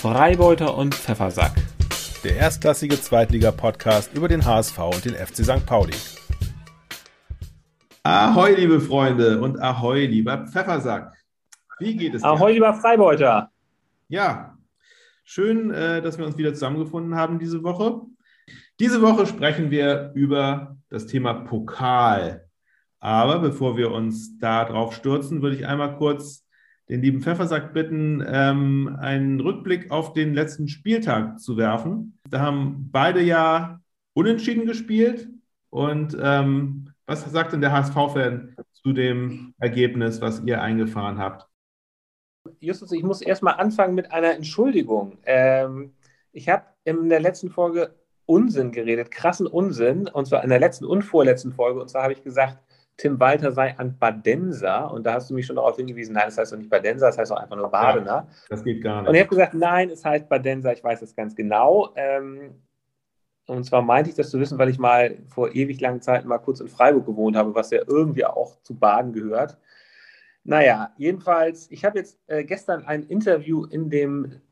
Freibeuter 0.00 0.78
und 0.78 0.94
Pfeffersack. 0.94 1.52
Der 2.24 2.34
erstklassige 2.34 2.98
Zweitliga-Podcast 2.98 4.14
über 4.14 4.28
den 4.28 4.46
HSV 4.46 4.78
und 4.78 5.04
den 5.04 5.12
FC 5.12 5.44
St. 5.44 5.66
Pauli. 5.66 5.92
Ahoi, 8.02 8.54
liebe 8.54 8.80
Freunde 8.80 9.42
und 9.42 9.60
ahoi, 9.60 10.06
lieber 10.06 10.46
Pfeffersack. 10.46 11.12
Wie 11.80 11.98
geht 11.98 12.14
es 12.14 12.22
dir? 12.22 12.28
Ahoi, 12.28 12.54
lieber 12.54 12.72
Freibeuter. 12.72 13.50
Ja, 14.08 14.56
schön, 15.22 15.70
äh, 15.70 16.00
dass 16.00 16.16
wir 16.16 16.24
uns 16.24 16.38
wieder 16.38 16.54
zusammengefunden 16.54 17.14
haben 17.14 17.38
diese 17.38 17.62
Woche. 17.62 18.00
Diese 18.78 19.02
Woche 19.02 19.26
sprechen 19.26 19.70
wir 19.70 20.12
über 20.14 20.78
das 20.88 21.08
Thema 21.08 21.34
Pokal. 21.34 22.48
Aber 23.00 23.38
bevor 23.40 23.76
wir 23.76 23.90
uns 23.90 24.38
da 24.38 24.64
drauf 24.64 24.94
stürzen, 24.94 25.42
würde 25.42 25.56
ich 25.56 25.66
einmal 25.66 25.94
kurz 25.98 26.46
den 26.90 27.02
lieben 27.02 27.22
Pfeffersack 27.22 27.72
bitten, 27.72 28.22
ähm, 28.26 28.96
einen 29.00 29.38
Rückblick 29.38 29.92
auf 29.92 30.12
den 30.12 30.34
letzten 30.34 30.66
Spieltag 30.66 31.38
zu 31.38 31.56
werfen. 31.56 32.18
Da 32.28 32.40
haben 32.40 32.88
beide 32.90 33.22
ja 33.22 33.80
unentschieden 34.12 34.66
gespielt. 34.66 35.28
Und 35.70 36.16
ähm, 36.20 36.92
was 37.06 37.24
sagt 37.30 37.52
denn 37.52 37.60
der 37.60 37.70
HSV-Fan 37.70 38.56
zu 38.72 38.92
dem 38.92 39.54
Ergebnis, 39.60 40.20
was 40.20 40.42
ihr 40.44 40.60
eingefahren 40.60 41.18
habt? 41.18 41.46
Justus, 42.58 42.90
ich 42.90 43.04
muss 43.04 43.22
erstmal 43.22 43.54
anfangen 43.54 43.94
mit 43.94 44.10
einer 44.10 44.34
Entschuldigung. 44.34 45.18
Ähm, 45.24 45.94
ich 46.32 46.48
habe 46.48 46.64
in 46.82 47.08
der 47.08 47.20
letzten 47.20 47.50
Folge 47.50 47.94
Unsinn 48.26 48.72
geredet, 48.72 49.12
krassen 49.12 49.46
Unsinn, 49.46 50.08
und 50.08 50.26
zwar 50.26 50.42
in 50.42 50.50
der 50.50 50.58
letzten 50.58 50.86
und 50.86 51.02
vorletzten 51.02 51.52
Folge. 51.52 51.80
Und 51.80 51.88
zwar 51.88 52.02
habe 52.02 52.14
ich 52.14 52.24
gesagt, 52.24 52.58
Tim 53.00 53.18
Walter 53.18 53.50
sei 53.50 53.78
ein 53.78 53.96
Badenser. 53.98 54.92
Und 54.92 55.04
da 55.06 55.14
hast 55.14 55.30
du 55.30 55.34
mich 55.34 55.46
schon 55.46 55.56
darauf 55.56 55.76
hingewiesen, 55.76 56.12
nein, 56.12 56.24
das 56.26 56.36
heißt 56.36 56.52
doch 56.52 56.58
nicht 56.58 56.68
Badenser, 56.68 57.06
das 57.06 57.16
heißt 57.16 57.30
doch 57.30 57.38
einfach 57.38 57.56
nur 57.56 57.70
Badener. 57.70 58.06
Ja, 58.06 58.28
das 58.50 58.62
geht 58.62 58.82
gar 58.82 59.00
nicht. 59.00 59.08
Und 59.08 59.14
ich 59.14 59.20
habe 59.22 59.30
gesagt, 59.30 59.54
nein, 59.54 59.88
es 59.88 60.04
heißt 60.04 60.28
Badenser, 60.28 60.74
ich 60.74 60.84
weiß 60.84 61.00
es 61.00 61.16
ganz 61.16 61.34
genau. 61.34 61.94
Ähm, 61.96 62.60
und 63.46 63.64
zwar 63.64 63.80
meinte 63.80 64.10
ich 64.10 64.16
das 64.16 64.28
zu 64.28 64.38
wissen, 64.38 64.58
weil 64.58 64.68
ich 64.68 64.78
mal 64.78 65.16
vor 65.28 65.54
ewig 65.54 65.80
langen 65.80 66.02
Zeiten 66.02 66.28
mal 66.28 66.38
kurz 66.38 66.60
in 66.60 66.68
Freiburg 66.68 67.06
gewohnt 67.06 67.36
habe, 67.36 67.54
was 67.54 67.70
ja 67.70 67.80
irgendwie 67.86 68.26
auch 68.26 68.60
zu 68.60 68.78
Baden 68.78 69.14
gehört. 69.14 69.56
Naja, 70.44 70.92
jedenfalls, 70.98 71.70
ich 71.70 71.86
habe 71.86 71.98
jetzt 71.98 72.18
äh, 72.26 72.44
gestern 72.44 72.84
ein 72.84 73.04
Interview 73.04 73.64
in 73.64 73.88
dem 73.88 74.42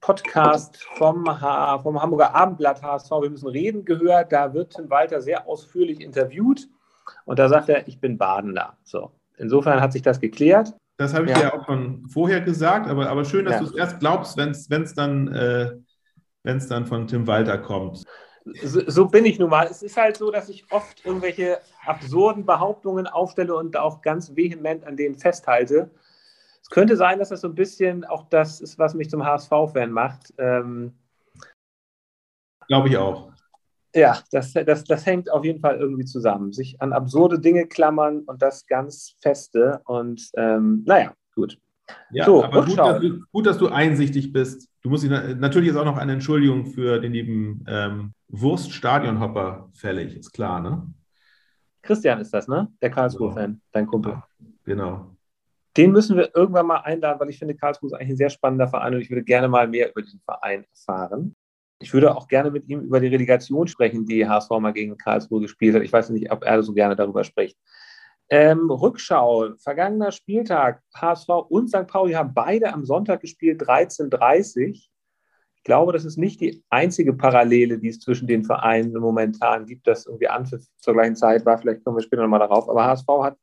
Podcast 0.00 0.82
vom, 0.94 1.24
vom 1.26 2.02
Hamburger 2.02 2.34
Abendblatt 2.34 2.82
HSV, 2.82 3.10
wir 3.10 3.30
müssen 3.30 3.48
reden, 3.48 3.84
gehört. 3.84 4.32
Da 4.32 4.54
wird 4.54 4.74
Tim 4.74 4.88
Walter 4.88 5.20
sehr 5.20 5.46
ausführlich 5.46 6.00
interviewt. 6.00 6.68
Und 7.24 7.38
da 7.38 7.48
sagt 7.48 7.68
er, 7.68 7.86
ich 7.88 8.00
bin 8.00 8.18
Badener. 8.18 8.76
So. 8.84 9.12
Insofern 9.36 9.80
hat 9.80 9.92
sich 9.92 10.02
das 10.02 10.20
geklärt. 10.20 10.74
Das 10.98 11.14
habe 11.14 11.26
ich 11.26 11.32
ja. 11.32 11.40
dir 11.40 11.54
auch 11.54 11.66
schon 11.66 12.06
vorher 12.08 12.40
gesagt, 12.40 12.86
aber, 12.86 13.08
aber 13.08 13.24
schön, 13.24 13.44
dass 13.44 13.54
ja. 13.54 13.60
du 13.60 13.66
es 13.66 13.74
erst 13.74 14.00
glaubst, 14.00 14.36
wenn 14.36 14.50
es 14.82 14.94
dann, 14.94 15.28
äh, 15.28 15.72
dann 16.44 16.86
von 16.86 17.06
Tim 17.06 17.26
Walter 17.26 17.58
kommt. 17.58 18.04
So, 18.62 18.82
so, 18.88 19.06
bin 19.06 19.24
ich 19.24 19.38
nun 19.38 19.50
mal. 19.50 19.66
Es 19.66 19.82
ist 19.82 19.96
halt 19.96 20.16
so, 20.16 20.30
dass 20.30 20.48
ich 20.48 20.70
oft 20.70 21.04
irgendwelche 21.04 21.60
absurden 21.86 22.44
Behauptungen 22.44 23.06
aufstelle 23.06 23.54
und 23.54 23.76
auch 23.76 24.02
ganz 24.02 24.34
vehement 24.34 24.84
an 24.84 24.96
denen 24.96 25.14
festhalte. 25.14 25.90
Es 26.60 26.68
könnte 26.70 26.96
sein, 26.96 27.18
dass 27.18 27.28
das 27.28 27.40
so 27.40 27.48
ein 27.48 27.54
bisschen 27.54 28.04
auch 28.04 28.28
das 28.28 28.60
ist, 28.60 28.78
was 28.78 28.94
mich 28.94 29.10
zum 29.10 29.24
HSV-Fan 29.24 29.90
macht. 29.90 30.34
Ähm, 30.38 30.92
Glaube 32.66 32.88
ich 32.88 32.96
auch. 32.96 33.31
Ja, 33.94 34.18
das, 34.30 34.52
das, 34.52 34.84
das 34.84 35.06
hängt 35.06 35.30
auf 35.30 35.44
jeden 35.44 35.60
Fall 35.60 35.76
irgendwie 35.76 36.04
zusammen. 36.04 36.52
Sich 36.52 36.80
an 36.80 36.92
absurde 36.92 37.38
Dinge 37.38 37.66
klammern 37.66 38.20
und 38.20 38.40
das 38.40 38.66
ganz 38.66 39.16
feste. 39.20 39.80
Und 39.84 40.30
ähm, 40.36 40.82
naja, 40.86 41.12
gut. 41.34 41.58
Ja, 42.10 42.24
so, 42.24 42.44
aber 42.44 42.64
gut 42.64 42.78
dass, 42.78 43.00
du, 43.00 43.20
gut 43.32 43.46
dass, 43.46 43.58
du, 43.58 43.68
einsichtig 43.68 44.32
bist. 44.32 44.68
Du 44.82 44.88
musst 44.88 45.04
natürlich 45.04 45.70
ist 45.70 45.76
auch 45.76 45.84
noch 45.84 45.98
eine 45.98 46.12
Entschuldigung 46.12 46.66
für 46.66 47.00
den 47.00 47.12
lieben 47.12 47.64
ähm, 47.68 48.14
Wurst-Stadionhopper 48.28 49.68
fällig, 49.74 50.16
ist 50.16 50.32
klar, 50.32 50.60
ne? 50.60 50.92
Christian 51.82 52.20
ist 52.20 52.32
das, 52.32 52.48
ne? 52.48 52.68
Der 52.80 52.90
Karlsruhe-Fan, 52.90 53.60
dein 53.72 53.86
Kumpel. 53.86 54.12
Ja, 54.12 54.26
genau. 54.64 55.16
Den 55.76 55.90
müssen 55.90 56.16
wir 56.16 56.34
irgendwann 56.34 56.66
mal 56.66 56.78
einladen, 56.78 57.18
weil 57.18 57.30
ich 57.30 57.38
finde, 57.38 57.54
Karlsruhe 57.54 57.88
ist 57.88 57.94
eigentlich 57.94 58.10
ein 58.10 58.16
sehr 58.16 58.30
spannender 58.30 58.68
Verein 58.68 58.94
und 58.94 59.00
ich 59.00 59.10
würde 59.10 59.24
gerne 59.24 59.48
mal 59.48 59.66
mehr 59.66 59.90
über 59.90 60.02
diesen 60.02 60.20
Verein 60.20 60.64
erfahren. 60.70 61.34
Ich 61.82 61.92
würde 61.92 62.16
auch 62.16 62.28
gerne 62.28 62.50
mit 62.50 62.68
ihm 62.68 62.80
über 62.80 63.00
die 63.00 63.08
Relegation 63.08 63.66
sprechen, 63.66 64.06
die 64.06 64.26
HSV 64.26 64.50
mal 64.60 64.72
gegen 64.72 64.96
Karlsruhe 64.96 65.40
gespielt 65.40 65.74
hat. 65.74 65.82
Ich 65.82 65.92
weiß 65.92 66.10
nicht, 66.10 66.30
ob 66.30 66.44
er 66.44 66.62
so 66.62 66.72
gerne 66.72 66.94
darüber 66.94 67.24
spricht. 67.24 67.58
Ähm, 68.28 68.70
Rückschau, 68.70 69.50
vergangener 69.58 70.12
Spieltag, 70.12 70.80
HSV 70.94 71.28
und 71.48 71.68
St. 71.68 71.86
Pauli 71.86 72.12
haben 72.12 72.32
beide 72.32 72.72
am 72.72 72.84
Sonntag 72.84 73.20
gespielt, 73.20 73.60
13.30 73.60 74.70
Ich 75.56 75.62
glaube, 75.64 75.92
das 75.92 76.04
ist 76.04 76.16
nicht 76.16 76.40
die 76.40 76.64
einzige 76.70 77.12
Parallele, 77.12 77.78
die 77.78 77.88
es 77.88 77.98
zwischen 77.98 78.28
den 78.28 78.44
Vereinen 78.44 78.92
momentan 78.94 79.66
gibt, 79.66 79.86
dass 79.86 80.06
irgendwie 80.06 80.28
Anpfiff 80.28 80.64
zur 80.76 80.94
gleichen 80.94 81.16
Zeit 81.16 81.44
war. 81.44 81.58
Vielleicht 81.58 81.84
kommen 81.84 81.96
wir 81.96 82.02
später 82.02 82.22
nochmal 82.22 82.40
darauf. 82.40 82.70
Aber 82.70 82.84
HSV 82.84 83.08
hat 83.22 83.36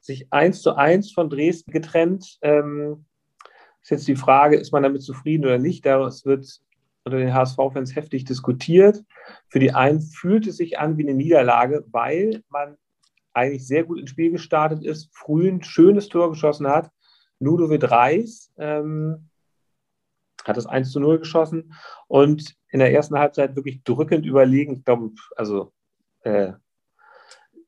sich 0.00 0.30
eins 0.30 0.60
zu 0.60 0.76
eins 0.76 1.10
von 1.10 1.30
Dresden 1.30 1.72
getrennt. 1.72 2.38
Ähm, 2.42 3.06
ist 3.82 3.90
jetzt 3.90 4.08
die 4.08 4.16
Frage, 4.16 4.56
ist 4.56 4.72
man 4.72 4.82
damit 4.82 5.02
zufrieden 5.02 5.44
oder 5.44 5.58
nicht? 5.58 5.84
Es 5.86 6.24
wird 6.24 6.60
unter 7.06 7.18
den 7.18 7.32
HSV-Fans 7.32 7.94
heftig 7.94 8.24
diskutiert. 8.24 9.02
Für 9.48 9.60
die 9.60 9.72
einen 9.72 10.02
fühlt 10.02 10.46
es 10.46 10.56
sich 10.56 10.78
an 10.78 10.98
wie 10.98 11.04
eine 11.04 11.14
Niederlage, 11.14 11.84
weil 11.92 12.42
man 12.48 12.76
eigentlich 13.32 13.66
sehr 13.66 13.84
gut 13.84 14.00
ins 14.00 14.10
Spiel 14.10 14.32
gestartet 14.32 14.84
ist, 14.84 15.08
früh 15.14 15.48
ein 15.48 15.62
schönes 15.62 16.08
Tor 16.08 16.30
geschossen 16.30 16.66
hat. 16.66 16.90
Ludovic 17.38 17.88
Reis 17.90 18.52
ähm, 18.58 19.30
hat 20.44 20.56
das 20.56 20.66
1 20.66 20.90
zu 20.90 21.00
0 21.00 21.20
geschossen 21.20 21.74
und 22.08 22.56
in 22.70 22.80
der 22.80 22.92
ersten 22.92 23.18
Halbzeit 23.18 23.54
wirklich 23.54 23.84
drückend 23.84 24.26
überlegen. 24.26 24.74
Ich 24.74 24.84
glaube, 24.84 25.10
also 25.36 25.72
äh, 26.22 26.54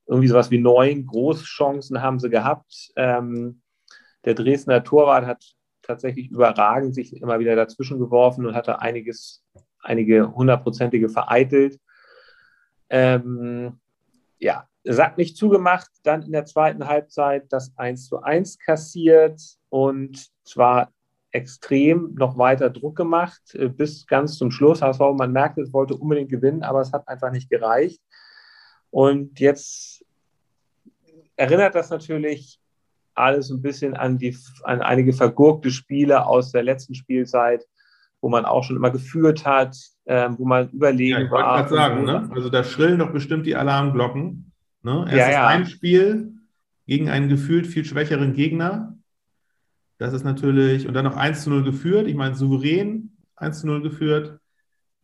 irgendwie 0.06 0.28
sowas 0.28 0.50
wie 0.50 0.58
neun 0.58 1.06
Großchancen 1.06 2.02
haben 2.02 2.18
sie 2.18 2.30
gehabt. 2.30 2.90
Ähm, 2.96 3.62
der 4.24 4.34
Dresdner 4.34 4.82
Torwart 4.82 5.26
hat 5.26 5.57
tatsächlich 5.88 6.30
überragend 6.30 6.94
sich 6.94 7.20
immer 7.20 7.40
wieder 7.40 7.56
dazwischen 7.56 7.98
geworfen 7.98 8.46
und 8.46 8.54
hatte 8.54 8.80
einiges, 8.80 9.42
einige 9.80 10.34
hundertprozentige 10.34 11.08
vereitelt. 11.08 11.80
Ähm, 12.90 13.80
ja, 14.38 14.68
Sack 14.84 15.18
nicht 15.18 15.36
zugemacht, 15.36 15.90
dann 16.02 16.22
in 16.22 16.32
der 16.32 16.44
zweiten 16.44 16.86
Halbzeit 16.86 17.52
das 17.52 17.76
1 17.76 18.06
zu 18.06 18.22
1 18.22 18.58
kassiert 18.58 19.40
und 19.70 20.28
zwar 20.44 20.92
extrem 21.30 22.14
noch 22.14 22.38
weiter 22.38 22.70
Druck 22.70 22.96
gemacht 22.96 23.54
äh, 23.54 23.68
bis 23.68 24.06
ganz 24.06 24.38
zum 24.38 24.50
Schluss. 24.50 24.80
HSV, 24.80 25.00
man 25.16 25.32
merkte, 25.32 25.62
es 25.62 25.72
wollte 25.72 25.94
unbedingt 25.94 26.30
gewinnen, 26.30 26.62
aber 26.62 26.80
es 26.80 26.92
hat 26.92 27.06
einfach 27.08 27.30
nicht 27.32 27.50
gereicht. 27.50 28.00
Und 28.90 29.40
jetzt 29.40 30.04
erinnert 31.36 31.74
das 31.74 31.90
natürlich 31.90 32.58
alles 33.18 33.50
ein 33.50 33.62
bisschen 33.62 33.94
an, 33.94 34.18
die, 34.18 34.36
an 34.64 34.80
einige 34.80 35.12
vergurkte 35.12 35.70
Spiele 35.70 36.26
aus 36.26 36.52
der 36.52 36.62
letzten 36.62 36.94
Spielzeit, 36.94 37.64
wo 38.20 38.28
man 38.28 38.44
auch 38.44 38.64
schon 38.64 38.76
immer 38.76 38.90
geführt 38.90 39.46
hat, 39.46 39.76
äh, 40.06 40.28
wo 40.36 40.44
man 40.44 40.68
überlegen 40.70 41.18
ja, 41.18 41.24
ich 41.24 41.30
war. 41.30 41.62
Ich 41.62 41.68
sagen, 41.68 42.04
ne? 42.04 42.30
also 42.34 42.48
da 42.48 42.64
schrillen 42.64 42.98
doch 42.98 43.12
bestimmt 43.12 43.46
die 43.46 43.56
Alarmglocken. 43.56 44.52
Ne? 44.82 45.00
Erstes 45.02 45.18
ja, 45.18 45.30
ja. 45.30 45.46
ein 45.46 45.66
Spiel 45.66 46.34
gegen 46.86 47.08
einen 47.10 47.28
gefühlt 47.28 47.66
viel 47.66 47.84
schwächeren 47.84 48.32
Gegner. 48.32 48.96
Das 49.98 50.14
ist 50.14 50.24
natürlich, 50.24 50.86
und 50.86 50.94
dann 50.94 51.04
noch 51.04 51.16
1 51.16 51.42
zu 51.42 51.50
0 51.50 51.64
geführt. 51.64 52.06
Ich 52.06 52.14
meine, 52.14 52.34
souverän 52.34 53.16
1 53.36 53.60
zu 53.60 53.66
0 53.66 53.82
geführt 53.82 54.38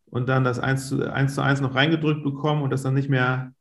und 0.07 0.29
dann 0.29 0.45
das 0.45 0.59
1 0.59 0.89
zu 0.89 1.13
1, 1.13 1.35
zu 1.35 1.43
1 1.43 1.61
noch 1.61 1.75
reingedrückt 1.75 2.23
bekommen 2.23 2.63
und 2.63 2.71
das 2.71 2.83
dann 2.83 2.95
nicht 2.95 3.09
mehr 3.09 3.53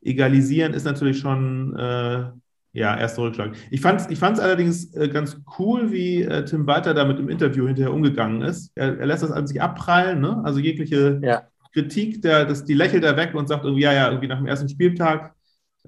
egalisieren, 0.00 0.72
ist 0.72 0.84
natürlich 0.84 1.18
schon 1.18 1.76
äh, 1.76 2.30
ja, 2.76 2.96
erster 2.96 3.22
Rückschlag. 3.22 3.52
Ich 3.70 3.80
fand 3.80 4.00
es 4.00 4.10
ich 4.10 4.18
fand's 4.18 4.38
allerdings 4.38 4.94
äh, 4.94 5.08
ganz 5.08 5.40
cool, 5.58 5.90
wie 5.92 6.22
äh, 6.22 6.44
Tim 6.44 6.66
Walter 6.66 6.92
da 6.92 7.04
mit 7.04 7.18
dem 7.18 7.28
Interview 7.28 7.66
hinterher 7.66 7.92
umgegangen 7.92 8.42
ist. 8.42 8.70
Er, 8.74 8.98
er 8.98 9.06
lässt 9.06 9.22
das 9.22 9.32
an 9.32 9.46
sich 9.46 9.62
abprallen, 9.62 10.20
ne? 10.20 10.42
also 10.44 10.58
jegliche 10.58 11.18
ja. 11.22 11.42
Kritik, 11.72 12.20
der, 12.22 12.44
das, 12.44 12.64
die 12.64 12.74
lächelt 12.74 13.02
er 13.02 13.16
weg 13.16 13.34
und 13.34 13.48
sagt 13.48 13.64
irgendwie, 13.64 13.82
ja, 13.82 13.92
ja, 13.92 14.08
irgendwie 14.08 14.28
nach 14.28 14.38
dem 14.38 14.46
ersten 14.46 14.68
Spieltag 14.68 15.34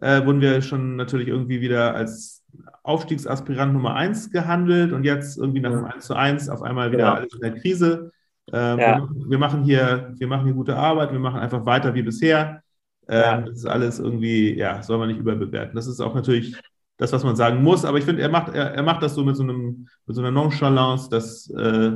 äh, 0.00 0.24
wurden 0.24 0.40
wir 0.40 0.62
schon 0.62 0.96
natürlich 0.96 1.28
irgendwie 1.28 1.60
wieder 1.60 1.94
als 1.94 2.42
Aufstiegsaspirant 2.82 3.74
Nummer 3.74 3.94
1 3.94 4.30
gehandelt 4.30 4.92
und 4.92 5.04
jetzt 5.04 5.36
irgendwie 5.36 5.60
nach 5.60 5.72
dem 5.72 5.84
1 5.84 6.06
zu 6.06 6.14
1 6.14 6.48
auf 6.48 6.62
einmal 6.62 6.90
wieder 6.90 7.04
ja. 7.04 7.14
alles 7.14 7.34
in 7.34 7.40
der 7.40 7.54
Krise. 7.54 8.12
Ähm, 8.50 8.78
ja. 8.78 9.08
wir, 9.14 9.38
machen 9.38 9.62
hier, 9.62 10.14
wir 10.16 10.26
machen 10.26 10.46
hier 10.46 10.54
gute 10.54 10.74
Arbeit, 10.74 11.12
wir 11.12 11.18
machen 11.18 11.38
einfach 11.38 11.66
weiter 11.66 11.94
wie 11.94 12.02
bisher. 12.02 12.62
Ähm, 13.06 13.44
das 13.44 13.58
ist 13.58 13.66
alles 13.66 13.98
irgendwie, 13.98 14.54
ja, 14.54 14.82
soll 14.82 14.96
man 14.96 15.08
nicht 15.08 15.18
überbewerten. 15.18 15.76
Das 15.76 15.86
ist 15.86 16.00
auch 16.00 16.14
natürlich 16.14 16.56
das, 16.98 17.12
was 17.12 17.24
man 17.24 17.36
sagen 17.36 17.62
muss. 17.62 17.84
Aber 17.84 17.96
ich 17.96 18.04
finde, 18.04 18.22
er 18.22 18.28
macht, 18.28 18.54
er, 18.54 18.74
er 18.74 18.82
macht 18.82 19.02
das 19.02 19.14
so 19.14 19.24
mit 19.24 19.36
so, 19.36 19.44
einem, 19.44 19.88
mit 20.04 20.14
so 20.14 20.20
einer 20.20 20.30
Nonchalance, 20.30 21.08
dass 21.08 21.48
äh, 21.50 21.92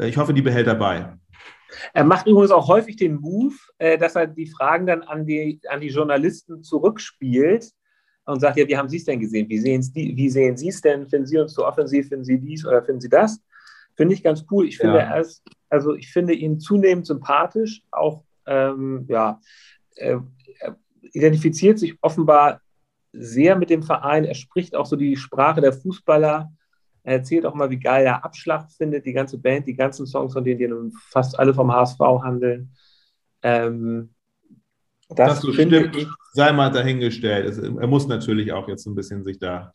ich 0.00 0.16
hoffe, 0.16 0.34
die 0.34 0.42
behält 0.42 0.66
er 0.66 0.74
bei. 0.74 1.12
Er 1.92 2.04
macht 2.04 2.26
übrigens 2.26 2.50
auch 2.50 2.66
häufig 2.68 2.96
den 2.96 3.16
Move, 3.16 3.54
äh, 3.78 3.98
dass 3.98 4.16
er 4.16 4.26
die 4.26 4.46
Fragen 4.46 4.86
dann 4.86 5.02
an 5.02 5.26
die, 5.26 5.60
an 5.68 5.80
die 5.80 5.88
Journalisten 5.88 6.62
zurückspielt 6.62 7.70
und 8.24 8.40
sagt, 8.40 8.56
ja, 8.56 8.66
wie 8.66 8.76
haben 8.76 8.88
Sie 8.88 8.96
es 8.96 9.04
denn 9.04 9.20
gesehen? 9.20 9.48
Wie 9.48 9.58
sehen, 9.58 9.82
wie 9.94 10.28
sehen 10.28 10.56
Sie 10.56 10.68
es 10.68 10.80
denn? 10.80 11.08
Finden 11.08 11.26
Sie 11.26 11.38
uns 11.38 11.52
zu 11.52 11.64
offensiv? 11.64 12.08
Finden 12.08 12.24
Sie 12.24 12.38
dies 12.38 12.64
oder 12.66 12.82
finden 12.82 13.00
Sie 13.00 13.08
das? 13.08 13.40
Finde 13.94 14.14
ich 14.14 14.22
ganz 14.22 14.44
cool. 14.50 14.66
Ich 14.66 14.78
finde, 14.78 14.98
ja. 14.98 15.14
er 15.14 15.20
ist, 15.20 15.42
also 15.68 15.94
ich 15.94 16.10
finde 16.10 16.32
ihn 16.32 16.60
zunehmend 16.60 17.06
sympathisch, 17.06 17.82
auch 17.90 18.22
ähm, 18.46 19.04
ja, 19.08 19.40
er 19.96 20.26
identifiziert 21.12 21.78
sich 21.78 21.96
offenbar 22.00 22.60
sehr 23.12 23.56
mit 23.56 23.70
dem 23.70 23.82
Verein. 23.82 24.24
Er 24.24 24.34
spricht 24.34 24.74
auch 24.74 24.86
so 24.86 24.96
die 24.96 25.16
Sprache 25.16 25.60
der 25.60 25.72
Fußballer. 25.72 26.50
Er 27.02 27.12
erzählt 27.12 27.46
auch 27.46 27.54
mal, 27.54 27.70
wie 27.70 27.78
geil 27.78 28.04
er 28.04 28.24
Abschlag 28.24 28.70
findet, 28.70 29.06
die 29.06 29.12
ganze 29.12 29.38
Band, 29.38 29.66
die 29.66 29.76
ganzen 29.76 30.06
Songs, 30.06 30.32
von 30.32 30.44
denen 30.44 30.58
die 30.58 30.68
nun 30.68 30.92
fast 31.10 31.38
alle 31.38 31.54
vom 31.54 31.72
HSV 31.72 31.98
handeln. 32.22 32.70
Ähm, 33.42 34.10
das, 35.08 35.30
das 35.30 35.40
so 35.40 35.52
stimmt, 35.52 35.96
ich, 35.96 36.06
sei 36.32 36.52
mal 36.52 36.70
dahingestellt. 36.70 37.56
er 37.58 37.86
muss 37.86 38.06
natürlich 38.06 38.52
auch 38.52 38.68
jetzt 38.68 38.86
ein 38.86 38.94
bisschen 38.94 39.24
sich 39.24 39.38
da. 39.38 39.72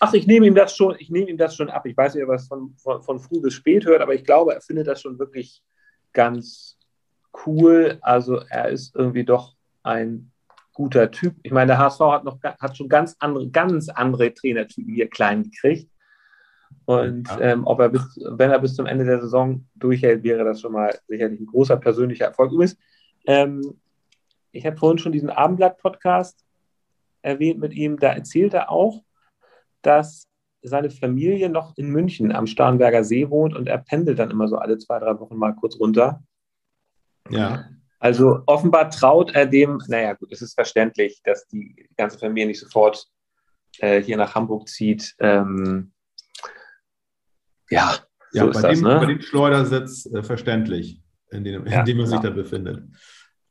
Ach, 0.00 0.12
ich 0.12 0.26
nehme 0.26 0.46
ihm 0.46 0.54
das 0.54 0.76
schon, 0.76 0.96
ich 0.98 1.08
nehme 1.08 1.30
ihm 1.30 1.38
das 1.38 1.54
schon 1.54 1.70
ab. 1.70 1.86
Ich 1.86 1.96
weiß 1.96 2.14
nicht, 2.14 2.24
ob 2.24 2.30
er 2.30 2.36
es 2.36 2.48
von, 2.48 2.74
von, 2.76 3.02
von 3.02 3.20
früh 3.20 3.40
bis 3.40 3.54
spät 3.54 3.86
hört, 3.86 4.02
aber 4.02 4.14
ich 4.14 4.24
glaube, 4.24 4.54
er 4.54 4.60
findet 4.60 4.88
das 4.88 5.00
schon 5.00 5.18
wirklich 5.18 5.62
ganz 6.12 6.78
cool. 7.46 7.98
Also 8.02 8.40
er 8.50 8.70
ist 8.70 8.94
irgendwie 8.94 9.24
doch 9.24 9.54
ein 9.82 10.32
guter 10.76 11.10
Typ. 11.10 11.34
Ich 11.42 11.52
meine, 11.52 11.68
der 11.68 11.78
HSV 11.78 12.00
hat 12.00 12.24
noch 12.24 12.38
hat 12.42 12.76
schon 12.76 12.88
ganz 12.88 13.16
andere, 13.18 13.48
ganz 13.48 13.88
andere 13.88 14.32
Trainertypen 14.32 14.94
hier 14.94 15.08
klein 15.08 15.44
gekriegt. 15.44 15.90
Und 16.84 17.28
ja. 17.28 17.40
ähm, 17.40 17.66
ob 17.66 17.80
er 17.80 17.88
bis, 17.88 18.02
wenn 18.30 18.50
er 18.50 18.58
bis 18.58 18.74
zum 18.74 18.84
Ende 18.84 19.06
der 19.06 19.20
Saison 19.20 19.66
durchhält, 19.74 20.22
wäre 20.22 20.44
das 20.44 20.60
schon 20.60 20.72
mal 20.72 20.96
sicherlich 21.08 21.40
ein 21.40 21.46
großer 21.46 21.76
persönlicher 21.78 22.26
Erfolg. 22.26 22.52
Übrigens, 22.52 22.76
ähm, 23.26 23.62
ich 24.52 24.66
habe 24.66 24.76
vorhin 24.76 24.98
schon 24.98 25.12
diesen 25.12 25.30
Abendblatt-Podcast 25.30 26.44
erwähnt 27.22 27.58
mit 27.58 27.72
ihm. 27.72 27.98
Da 27.98 28.12
erzählt 28.12 28.52
er 28.52 28.70
auch, 28.70 29.02
dass 29.80 30.28
seine 30.60 30.90
Familie 30.90 31.48
noch 31.48 31.76
in 31.78 31.88
München 31.88 32.32
am 32.32 32.46
Starnberger 32.46 33.02
See 33.02 33.30
wohnt 33.30 33.56
und 33.56 33.66
er 33.66 33.78
pendelt 33.78 34.18
dann 34.18 34.30
immer 34.30 34.46
so 34.46 34.56
alle 34.56 34.76
zwei, 34.76 34.98
drei 34.98 35.18
Wochen 35.18 35.36
mal 35.36 35.54
kurz 35.54 35.80
runter. 35.80 36.22
Ja. 37.30 37.64
Also 37.98 38.40
offenbar 38.46 38.90
traut 38.90 39.34
er 39.34 39.46
dem, 39.46 39.80
naja 39.88 40.12
gut, 40.14 40.32
es 40.32 40.42
ist 40.42 40.54
verständlich, 40.54 41.20
dass 41.24 41.46
die 41.46 41.88
ganze 41.96 42.18
Familie 42.18 42.48
nicht 42.48 42.60
sofort 42.60 43.06
äh, 43.78 44.02
hier 44.02 44.16
nach 44.16 44.34
Hamburg 44.34 44.68
zieht. 44.68 45.14
Ähm, 45.18 45.92
ja, 47.70 47.96
ja, 48.32 48.44
so 48.44 48.52
bei, 48.52 48.68
das, 48.68 48.78
dem, 48.78 48.88
ne? 48.88 48.98
bei 49.00 49.06
dem 49.06 49.20
Schleudersitz 49.20 50.06
äh, 50.06 50.22
verständlich, 50.22 51.00
in 51.30 51.44
dem, 51.44 51.66
ja, 51.66 51.80
in 51.80 51.86
dem 51.86 51.96
man 51.98 52.06
sich 52.06 52.20
da 52.20 52.30
befindet. 52.30 52.84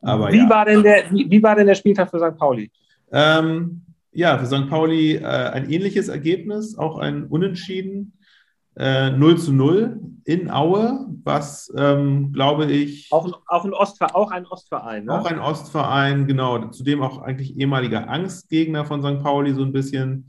Aber 0.01 0.31
wie, 0.31 0.37
ja. 0.37 0.49
war 0.49 0.65
denn 0.65 0.83
der, 0.83 1.11
wie, 1.11 1.29
wie, 1.29 1.41
war 1.41 1.55
denn 1.55 1.67
der 1.67 1.75
Spieltag 1.75 2.11
für 2.11 2.19
St. 2.19 2.37
Pauli? 2.37 2.71
Ähm, 3.11 3.85
ja, 4.11 4.37
für 4.37 4.45
St. 4.45 4.69
Pauli 4.69 5.15
äh, 5.15 5.25
ein 5.25 5.69
ähnliches 5.69 6.07
Ergebnis, 6.07 6.77
auch 6.77 6.99
ein 6.99 7.25
Unentschieden. 7.25 8.17
Äh, 8.77 9.11
0 9.11 9.37
zu 9.37 9.53
0 9.53 9.99
in 10.25 10.49
Aue, 10.49 11.05
was, 11.23 11.71
ähm, 11.77 12.33
glaube 12.33 12.65
ich. 12.65 13.07
Auch, 13.11 13.41
auch, 13.47 13.63
ein 13.63 13.73
Ostverein, 13.73 14.15
auch 14.15 14.31
ein 14.31 14.45
Ostverein, 14.45 15.05
ne? 15.05 15.13
Auch 15.13 15.25
ein 15.25 15.39
Ostverein, 15.39 16.27
genau. 16.27 16.69
Zudem 16.69 17.01
auch 17.01 17.21
eigentlich 17.21 17.57
ehemaliger 17.57 18.09
Angstgegner 18.09 18.85
von 18.85 19.01
St. 19.01 19.23
Pauli, 19.23 19.53
so 19.53 19.63
ein 19.63 19.71
bisschen. 19.71 20.27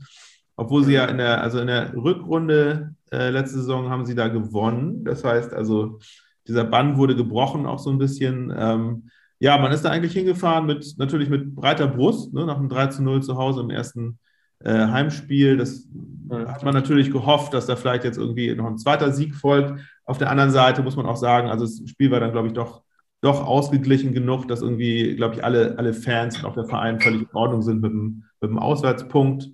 Obwohl 0.55 0.83
sie 0.83 0.93
ja 0.93 1.05
in 1.05 1.17
der, 1.17 1.41
also 1.41 1.59
in 1.59 1.67
der 1.67 1.95
Rückrunde 1.95 2.95
äh, 3.11 3.29
letzte 3.29 3.57
Saison 3.57 3.89
haben 3.89 4.05
sie 4.05 4.15
da 4.15 4.27
gewonnen. 4.27 5.03
Das 5.03 5.23
heißt 5.23 5.53
also, 5.53 5.99
dieser 6.47 6.63
Bann 6.63 6.97
wurde 6.97 7.15
gebrochen, 7.15 7.65
auch 7.65 7.79
so 7.79 7.89
ein 7.89 7.97
bisschen. 7.97 8.53
Ähm, 8.55 9.09
ja, 9.39 9.57
man 9.57 9.71
ist 9.71 9.83
da 9.83 9.91
eigentlich 9.91 10.13
hingefahren 10.13 10.65
mit 10.65 10.95
natürlich 10.97 11.29
mit 11.29 11.55
breiter 11.55 11.87
Brust, 11.87 12.33
ne, 12.33 12.45
nach 12.45 12.57
einem 12.57 12.69
3 12.69 12.87
zu 12.87 13.03
0 13.03 13.21
zu 13.21 13.37
Hause 13.37 13.61
im 13.61 13.69
ersten 13.69 14.19
äh, 14.63 14.71
Heimspiel. 14.87 15.57
Das 15.57 15.87
hat 16.29 16.63
man 16.63 16.73
natürlich 16.73 17.11
gehofft, 17.11 17.53
dass 17.53 17.67
da 17.67 17.75
vielleicht 17.75 18.03
jetzt 18.03 18.17
irgendwie 18.17 18.53
noch 18.55 18.67
ein 18.67 18.77
zweiter 18.77 19.11
Sieg 19.11 19.35
folgt. 19.35 19.79
Auf 20.05 20.17
der 20.17 20.29
anderen 20.29 20.51
Seite 20.51 20.83
muss 20.83 20.95
man 20.95 21.05
auch 21.05 21.15
sagen, 21.15 21.49
also 21.49 21.65
das 21.65 21.89
Spiel 21.89 22.11
war 22.11 22.19
dann, 22.19 22.31
glaube 22.31 22.47
ich, 22.47 22.53
doch, 22.53 22.83
doch 23.21 23.45
ausgeglichen 23.45 24.13
genug, 24.13 24.47
dass 24.47 24.61
irgendwie, 24.61 25.15
glaube 25.15 25.35
ich, 25.35 25.43
alle, 25.43 25.77
alle 25.77 25.93
Fans 25.93 26.37
und 26.37 26.45
auch 26.45 26.53
der 26.53 26.65
Verein 26.65 26.99
völlig 26.99 27.21
in 27.21 27.33
Ordnung 27.33 27.61
sind 27.61 27.81
mit 27.81 27.91
dem, 27.91 28.23
mit 28.41 28.49
dem 28.49 28.59
Auswärtspunkt. 28.59 29.49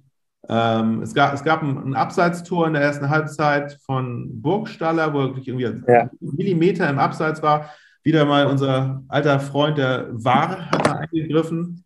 Ähm, 0.49 1.01
es, 1.01 1.13
gab, 1.13 1.33
es 1.33 1.43
gab 1.43 1.63
ein, 1.63 1.77
ein 1.77 1.95
Abseitstor 1.95 2.67
in 2.67 2.73
der 2.73 2.81
ersten 2.81 3.09
Halbzeit 3.09 3.79
von 3.85 4.41
Burgstaller, 4.41 5.13
wo 5.13 5.21
er 5.21 5.27
wirklich 5.27 5.47
irgendwie 5.47 5.91
ja. 5.91 6.09
Millimeter 6.19 6.89
im 6.89 6.99
Abseits 6.99 7.41
war. 7.41 7.69
Wieder 8.03 8.25
mal 8.25 8.47
unser 8.47 9.01
alter 9.07 9.39
Freund, 9.39 9.77
der 9.77 10.09
War, 10.11 10.69
hat 10.69 10.85
da 10.85 10.91
eingegriffen. 10.93 11.83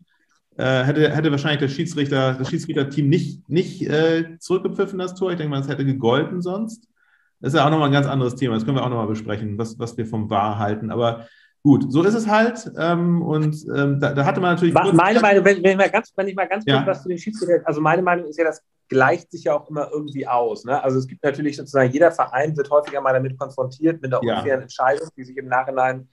Äh, 0.58 0.82
hätte, 0.82 1.14
hätte 1.14 1.30
wahrscheinlich 1.30 1.60
der 1.60 1.68
Schiedsrichter, 1.68 2.34
das 2.34 2.50
Schiedsrichterteam 2.50 3.08
nicht, 3.08 3.48
nicht 3.48 3.82
äh, 3.82 4.38
zurückgepfiffen, 4.40 4.98
das 4.98 5.14
Tor. 5.14 5.30
Ich 5.30 5.36
denke 5.36 5.50
mal, 5.50 5.60
es 5.60 5.68
hätte 5.68 5.84
gegolten 5.84 6.42
sonst. 6.42 6.88
Das 7.40 7.52
ist 7.52 7.58
ja 7.58 7.64
auch 7.64 7.70
nochmal 7.70 7.88
ein 7.88 7.92
ganz 7.92 8.08
anderes 8.08 8.34
Thema. 8.34 8.54
Das 8.54 8.64
können 8.64 8.76
wir 8.76 8.82
auch 8.82 8.88
nochmal 8.88 9.06
besprechen, 9.06 9.56
was, 9.56 9.78
was 9.78 9.96
wir 9.96 10.04
vom 10.04 10.28
War 10.30 10.58
halten. 10.58 10.90
Aber 10.90 11.28
gut, 11.62 11.92
so 11.92 12.02
ist 12.02 12.14
es 12.14 12.26
halt. 12.26 12.72
Ähm, 12.76 13.22
und 13.22 13.56
ähm, 13.72 14.00
da, 14.00 14.12
da, 14.12 14.24
hatte 14.24 14.40
man 14.40 14.54
natürlich. 14.54 14.74
Meine 14.74 15.20
Meinung, 15.20 15.44
wenn, 15.44 15.62
wenn, 15.62 15.70
ich 15.70 15.76
mal 15.76 15.90
ganz, 15.90 16.12
wenn 16.16 16.26
ich 16.26 16.34
mal 16.34 16.48
ganz 16.48 16.64
kurz 16.64 16.76
ja. 16.76 16.86
was 16.86 17.04
zu 17.04 17.08
den 17.08 17.18
Schiedsrichtern, 17.18 17.62
also 17.64 17.80
meine 17.80 18.02
Meinung 18.02 18.26
ist 18.26 18.36
ja, 18.36 18.44
das 18.44 18.60
gleicht 18.88 19.30
sich 19.30 19.44
ja 19.44 19.54
auch 19.54 19.70
immer 19.70 19.88
irgendwie 19.92 20.26
aus. 20.26 20.64
Ne? 20.64 20.82
Also 20.82 20.98
es 20.98 21.06
gibt 21.06 21.22
natürlich 21.22 21.56
sozusagen, 21.56 21.92
jeder 21.92 22.10
Verein 22.10 22.56
wird 22.56 22.68
häufiger 22.70 23.00
mal 23.00 23.12
damit 23.12 23.38
konfrontiert, 23.38 24.02
mit 24.02 24.12
einer 24.12 24.24
ja. 24.24 24.38
unfairen 24.38 24.62
Entscheidung, 24.62 25.08
die 25.16 25.22
sich 25.22 25.36
im 25.36 25.46
Nachhinein 25.46 26.08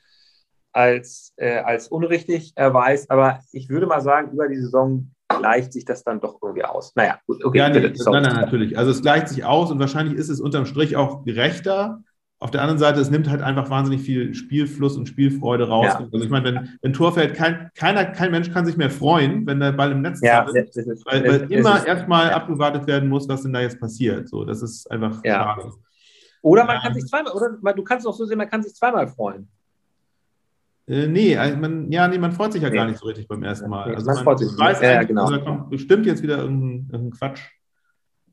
als, 0.76 1.34
äh, 1.38 1.60
als 1.60 1.88
unrichtig 1.88 2.52
erweist. 2.56 3.10
Aber 3.10 3.40
ich 3.54 3.70
würde 3.70 3.88
mal 3.88 4.02
sagen, 4.02 4.32
über 4.34 4.48
die 4.50 4.58
Saison 4.58 5.10
gleicht 5.30 5.74
sich 5.74 5.86
das 5.86 6.04
dann 6.04 6.20
doch 6.20 6.38
irgendwie 6.42 6.66
aus. 6.66 6.94
Naja, 6.96 7.18
gut, 7.26 7.44
okay. 7.44 7.58
Ja, 7.60 7.70
nee, 7.70 7.80
nein, 7.80 8.24
nein, 8.24 8.36
natürlich. 8.36 8.78
Also 8.78 8.92
es 8.92 9.02
gleicht 9.02 9.30
sich 9.30 9.46
aus 9.46 9.72
und 9.72 9.80
wahrscheinlich 9.80 10.18
ist 10.18 10.30
es 10.30 10.42
unterm 10.42 10.66
Strich 10.66 10.98
auch 10.98 11.24
gerechter. 11.24 12.04
Auf 12.40 12.52
der 12.52 12.62
anderen 12.62 12.78
Seite, 12.78 13.00
es 13.00 13.10
nimmt 13.10 13.30
halt 13.30 13.42
einfach 13.42 13.70
wahnsinnig 13.70 14.02
viel 14.02 14.34
Spielfluss 14.36 14.98
und 14.98 15.08
Spielfreude 15.08 15.70
raus. 15.70 15.88
Ja. 15.88 16.10
Also 16.12 16.26
ich 16.26 16.30
meine, 16.30 16.46
wenn, 16.46 16.78
wenn 16.82 16.94
Tor 16.94 17.14
fällt, 17.14 17.34
kein, 17.34 17.70
keiner, 17.76 18.04
kein 18.04 18.32
Mensch 18.32 18.52
kann 18.52 18.66
sich 18.66 18.76
mehr 18.76 18.90
freuen, 18.90 19.48
wenn 19.48 19.62
der 19.62 19.72
Ball 19.72 19.94
im 19.94 20.02
Netz 20.02 20.20
ja, 20.22 20.44
ist, 20.44 20.76
ist, 20.76 21.06
weil, 21.06 21.24
weil 21.26 21.52
immer 21.52 21.88
erstmal 21.88 22.28
ja. 22.28 22.36
abgewartet 22.36 22.86
werden 22.86 23.08
muss, 23.08 23.30
was 23.30 23.44
denn 23.44 23.54
da 23.54 23.62
jetzt 23.62 23.80
passiert. 23.80 24.28
So, 24.28 24.44
das 24.44 24.62
ist 24.62 24.92
einfach 24.92 25.24
ja. 25.24 25.56
schade. 25.56 25.72
Oder 26.42 26.66
man 26.66 26.76
ähm, 26.76 26.82
kann 26.84 26.94
sich 26.94 27.06
zweimal, 27.06 27.32
oder 27.32 27.74
du 27.74 27.84
kannst 27.84 28.06
auch 28.06 28.14
so 28.14 28.26
sehen, 28.26 28.38
man 28.38 28.50
kann 28.50 28.62
sich 28.62 28.76
zweimal 28.76 29.08
freuen. 29.08 29.48
Äh, 30.88 31.08
nee, 31.08 31.34
äh, 31.34 31.56
man, 31.56 31.92
ja, 31.92 32.08
nee, 32.08 32.18
man 32.18 32.32
freut 32.32 32.54
sich 32.54 32.62
ja 32.62 32.70
nee. 32.70 32.76
gar 32.76 32.86
nicht 32.86 33.00
so 33.00 33.08
richtig 33.08 33.28
beim 33.28 33.44
ersten 33.44 33.70
Mal. 33.70 33.90
Nee, 33.90 33.96
also 33.96 34.06
man, 34.08 34.24
freut 34.24 34.40
sich. 34.40 34.50
Weiß 34.58 34.82
ja, 34.82 35.04
genau. 35.04 35.24
Also 35.24 35.38
da 35.38 35.44
kommt 35.44 35.70
bestimmt 35.70 36.06
jetzt 36.06 36.22
wieder 36.22 36.38
irgendein, 36.38 36.90
irgendein 36.92 37.12
Quatsch. 37.12 37.42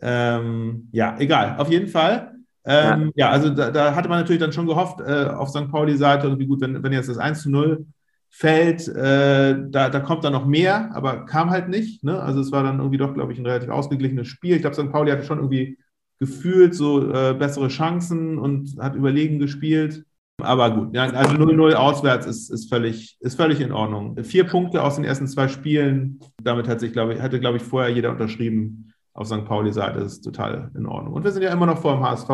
Ähm, 0.01 0.89
ja, 0.93 1.17
egal. 1.19 1.57
Auf 1.59 1.71
jeden 1.71 1.89
Fall. 1.89 2.35
Ähm, 2.65 3.13
ja. 3.15 3.27
ja. 3.27 3.31
also 3.31 3.51
da, 3.51 3.71
da, 3.71 3.95
hatte 3.95 4.09
man 4.09 4.21
natürlich 4.21 4.41
dann 4.41 4.53
schon 4.53 4.67
gehofft 4.67 5.01
äh, 5.01 5.27
auf 5.27 5.49
St. 5.49 5.71
Pauli-Seite, 5.71 6.27
irgendwie 6.27 6.47
gut, 6.47 6.61
wenn, 6.61 6.83
wenn 6.83 6.93
jetzt 6.93 7.09
das 7.09 7.19
1 7.19 7.43
zu 7.43 7.51
0 7.51 7.87
fällt, 8.29 8.89
äh, 8.89 9.57
da, 9.69 9.91
da 9.91 10.01
kommt 10.01 10.25
dann 10.25 10.33
noch 10.33 10.47
mehr, 10.47 10.95
aber 10.95 11.27
kam 11.27 11.51
halt 11.51 11.69
nicht. 11.69 12.03
Ne? 12.03 12.21
Also 12.21 12.41
es 12.41 12.51
war 12.51 12.63
dann 12.63 12.79
irgendwie 12.79 12.99
doch, 12.99 13.15
glaube 13.15 13.33
ich, 13.33 13.39
ein 13.39 13.47
relativ 13.47 13.69
ausgeglichenes 13.71 14.27
Spiel. 14.27 14.57
Ich 14.57 14.63
glaube, 14.63 14.75
St. 14.75 14.91
Pauli 14.91 15.11
hatte 15.11 15.25
schon 15.25 15.39
irgendwie 15.39 15.79
gefühlt 16.19 16.75
so 16.75 17.13
äh, 17.13 17.35
bessere 17.35 17.69
Chancen 17.69 18.39
und 18.39 18.77
hat 18.79 18.95
überlegen 18.95 19.39
gespielt. 19.39 20.05
Aber 20.39 20.71
gut, 20.75 20.97
also 20.97 21.35
0-0 21.35 21.75
auswärts 21.75 22.27
ist, 22.27 22.51
ist, 22.51 22.69
völlig, 22.69 23.17
ist 23.21 23.37
völlig 23.37 23.61
in 23.61 23.73
Ordnung. 23.73 24.17
Vier 24.25 24.45
Punkte 24.45 24.83
aus 24.83 24.97
den 24.97 25.05
ersten 25.05 25.29
zwei 25.29 25.49
Spielen, 25.49 26.21
damit 26.43 26.69
hat 26.69 26.81
sich, 26.81 26.93
glaube 26.93 27.15
ich, 27.15 27.21
hatte, 27.21 27.39
glaube 27.39 27.59
ich, 27.59 27.63
vorher 27.63 27.93
jeder 27.93 28.11
unterschrieben 28.11 28.93
auf 29.13 29.27
St. 29.27 29.45
Pauli-Seite, 29.45 30.01
ist 30.01 30.23
total 30.23 30.71
in 30.75 30.87
Ordnung. 30.87 31.15
Und 31.15 31.25
wir 31.25 31.31
sind 31.31 31.43
ja 31.43 31.53
immer 31.53 31.67
noch 31.67 31.81
vor 31.81 31.95
dem 31.95 32.03
HSV, 32.03 32.31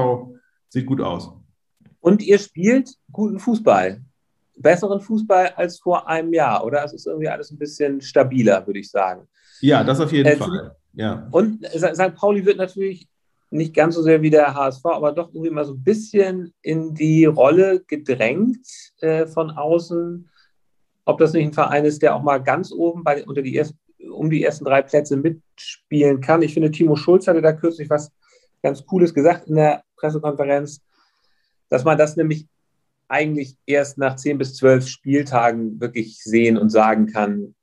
sieht 0.69 0.87
gut 0.87 1.00
aus. 1.00 1.33
Und 2.00 2.23
ihr 2.23 2.38
spielt 2.38 2.90
guten 3.11 3.38
Fußball. 3.38 4.00
Besseren 4.57 5.00
Fußball 5.00 5.52
als 5.57 5.78
vor 5.78 6.09
einem 6.09 6.33
Jahr, 6.33 6.64
oder? 6.64 6.85
Es 6.85 6.93
ist 6.93 7.07
irgendwie 7.07 7.28
alles 7.28 7.50
ein 7.50 7.59
bisschen 7.59 8.00
stabiler, 8.00 8.67
würde 8.67 8.81
ich 8.81 8.90
sagen. 8.90 9.28
Ja, 9.61 9.85
das 9.85 10.00
auf 10.00 10.12
jeden 10.12 10.28
äh, 10.28 10.37
Fall. 10.37 10.76
Ja. 10.95 11.28
Und 11.31 11.64
St. 11.67 12.14
Pauli 12.14 12.45
wird 12.45 12.59
natürlich 12.59 13.09
nicht 13.50 13.75
ganz 13.75 13.95
so 13.95 14.02
sehr 14.02 14.23
wie 14.23 14.31
der 14.31 14.55
HSV, 14.55 14.85
aber 14.85 15.12
doch 15.12 15.28
irgendwie 15.33 15.50
mal 15.50 15.64
so 15.64 15.75
ein 15.75 15.83
bisschen 15.83 16.52
in 16.62 16.95
die 16.95 17.25
Rolle 17.25 17.83
gedrängt 17.87 18.67
äh, 19.00 19.26
von 19.26 19.50
außen. 19.50 20.28
Ob 21.05 21.19
das 21.19 21.33
nicht 21.33 21.47
ein 21.47 21.52
Verein 21.55 21.85
ist, 21.85 22.02
der 22.02 22.14
auch 22.14 22.23
mal 22.23 22.38
ganz 22.38 22.73
oben 22.73 23.02
bei, 23.05 23.25
unter 23.25 23.40
die 23.40 23.57
ersten, 23.57 23.78
um 24.11 24.28
die 24.28 24.45
ersten 24.45 24.64
drei 24.64 24.83
Plätze 24.83 25.17
mitspielen 25.17 26.21
kann. 26.21 26.43
Ich 26.43 26.52
finde, 26.52 26.71
Timo 26.71 26.97
Schulz 26.97 27.26
hatte 27.26 27.40
da 27.40 27.52
kürzlich 27.52 27.88
was 27.88 28.12
ganz 28.62 28.85
Cooles 28.85 29.14
gesagt 29.14 29.49
in 29.49 29.57
der 29.57 29.83
Pressekonferenz, 29.97 30.83
dass 31.71 31.85
man 31.85 31.97
das 31.97 32.17
nämlich 32.17 32.47
eigentlich 33.09 33.57
erst 33.64 33.97
nach 33.97 34.17
zehn 34.17 34.37
bis 34.37 34.55
zwölf 34.57 34.87
Spieltagen 34.87 35.81
wirklich 35.81 36.23
sehen 36.23 36.59
und 36.59 36.69
sagen 36.69 37.07
kann, 37.07 37.55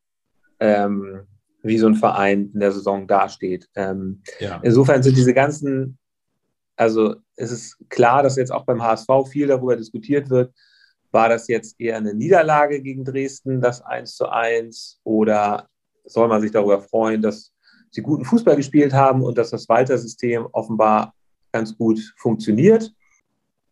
ähm, 0.59 1.27
wie 1.65 1.77
so 1.77 1.87
ein 1.87 1.95
Verein 1.95 2.51
in 2.53 2.59
der 2.59 2.71
Saison 2.71 3.07
dasteht. 3.07 3.67
Ähm, 3.75 4.21
ja. 4.39 4.59
Insofern 4.63 5.01
sind 5.03 5.17
diese 5.17 5.33
ganzen, 5.33 5.97
also 6.75 7.15
es 7.35 7.51
ist 7.51 7.77
klar, 7.89 8.23
dass 8.23 8.35
jetzt 8.35 8.51
auch 8.51 8.65
beim 8.65 8.83
HSV 8.83 9.09
viel 9.29 9.47
darüber 9.47 9.75
diskutiert 9.75 10.29
wird, 10.29 10.53
war 11.11 11.29
das 11.29 11.47
jetzt 11.47 11.79
eher 11.79 11.97
eine 11.97 12.13
Niederlage 12.13 12.81
gegen 12.81 13.05
Dresden, 13.05 13.61
das 13.61 13.81
1 13.81 14.15
zu 14.15 14.29
1, 14.29 14.99
oder 15.03 15.67
soll 16.03 16.27
man 16.27 16.41
sich 16.41 16.51
darüber 16.51 16.81
freuen, 16.81 17.21
dass 17.21 17.53
sie 17.89 18.01
guten 18.01 18.25
Fußball 18.25 18.57
gespielt 18.57 18.93
haben 18.93 19.23
und 19.23 19.37
dass 19.37 19.49
das 19.49 19.67
Walter-System 19.69 20.47
offenbar 20.51 21.13
ganz 21.51 21.75
gut 21.77 21.99
funktioniert. 22.17 22.91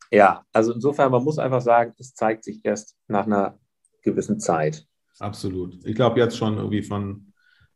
Ja, 0.10 0.44
also 0.54 0.74
insofern, 0.74 1.12
man 1.12 1.24
muss 1.24 1.38
einfach 1.38 1.62
sagen, 1.62 1.94
es 2.00 2.14
zeigt 2.14 2.46
sich 2.46 2.62
erst 2.64 2.96
nach 3.08 3.26
einer 3.26 3.60
gewissen 4.02 4.40
Zeit. 4.40 4.86
Absolut. 5.20 5.86
Ich 5.86 5.96
glaube, 5.96 6.20
jetzt 6.20 6.38
schon 6.38 6.58
irgendwie 6.58 6.82
von 6.82 7.33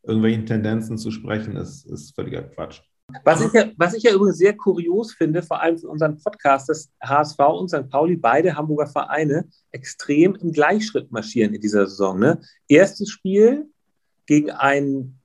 irgendwelchen 0.07 0.45
Tendenzen 0.45 0.97
zu 0.97 1.11
sprechen, 1.11 1.55
ist, 1.55 1.85
ist 1.85 2.15
völliger 2.15 2.43
Quatsch. 2.43 2.81
Was 3.23 3.41
ich, 3.41 3.53
ja, 3.53 3.69
was 3.77 3.93
ich 3.93 4.03
ja 4.03 4.13
übrigens 4.13 4.37
sehr 4.37 4.55
kurios 4.55 5.13
finde, 5.13 5.41
vor 5.41 5.61
allem 5.61 5.77
für 5.77 5.87
unseren 5.87 6.17
Podcast, 6.17 6.67
dass 6.67 6.91
HSV 7.01 7.39
und 7.39 7.69
St. 7.69 7.89
Pauli, 7.89 8.17
beide 8.17 8.55
Hamburger 8.55 8.87
Vereine, 8.87 9.47
extrem 9.71 10.35
im 10.35 10.51
Gleichschritt 10.51 11.09
marschieren 11.11 11.53
in 11.53 11.61
dieser 11.61 11.87
Saison. 11.87 12.19
Ne? 12.19 12.41
Erstes 12.67 13.09
Spiel 13.09 13.69
gegen 14.25 14.51
einen 14.51 15.19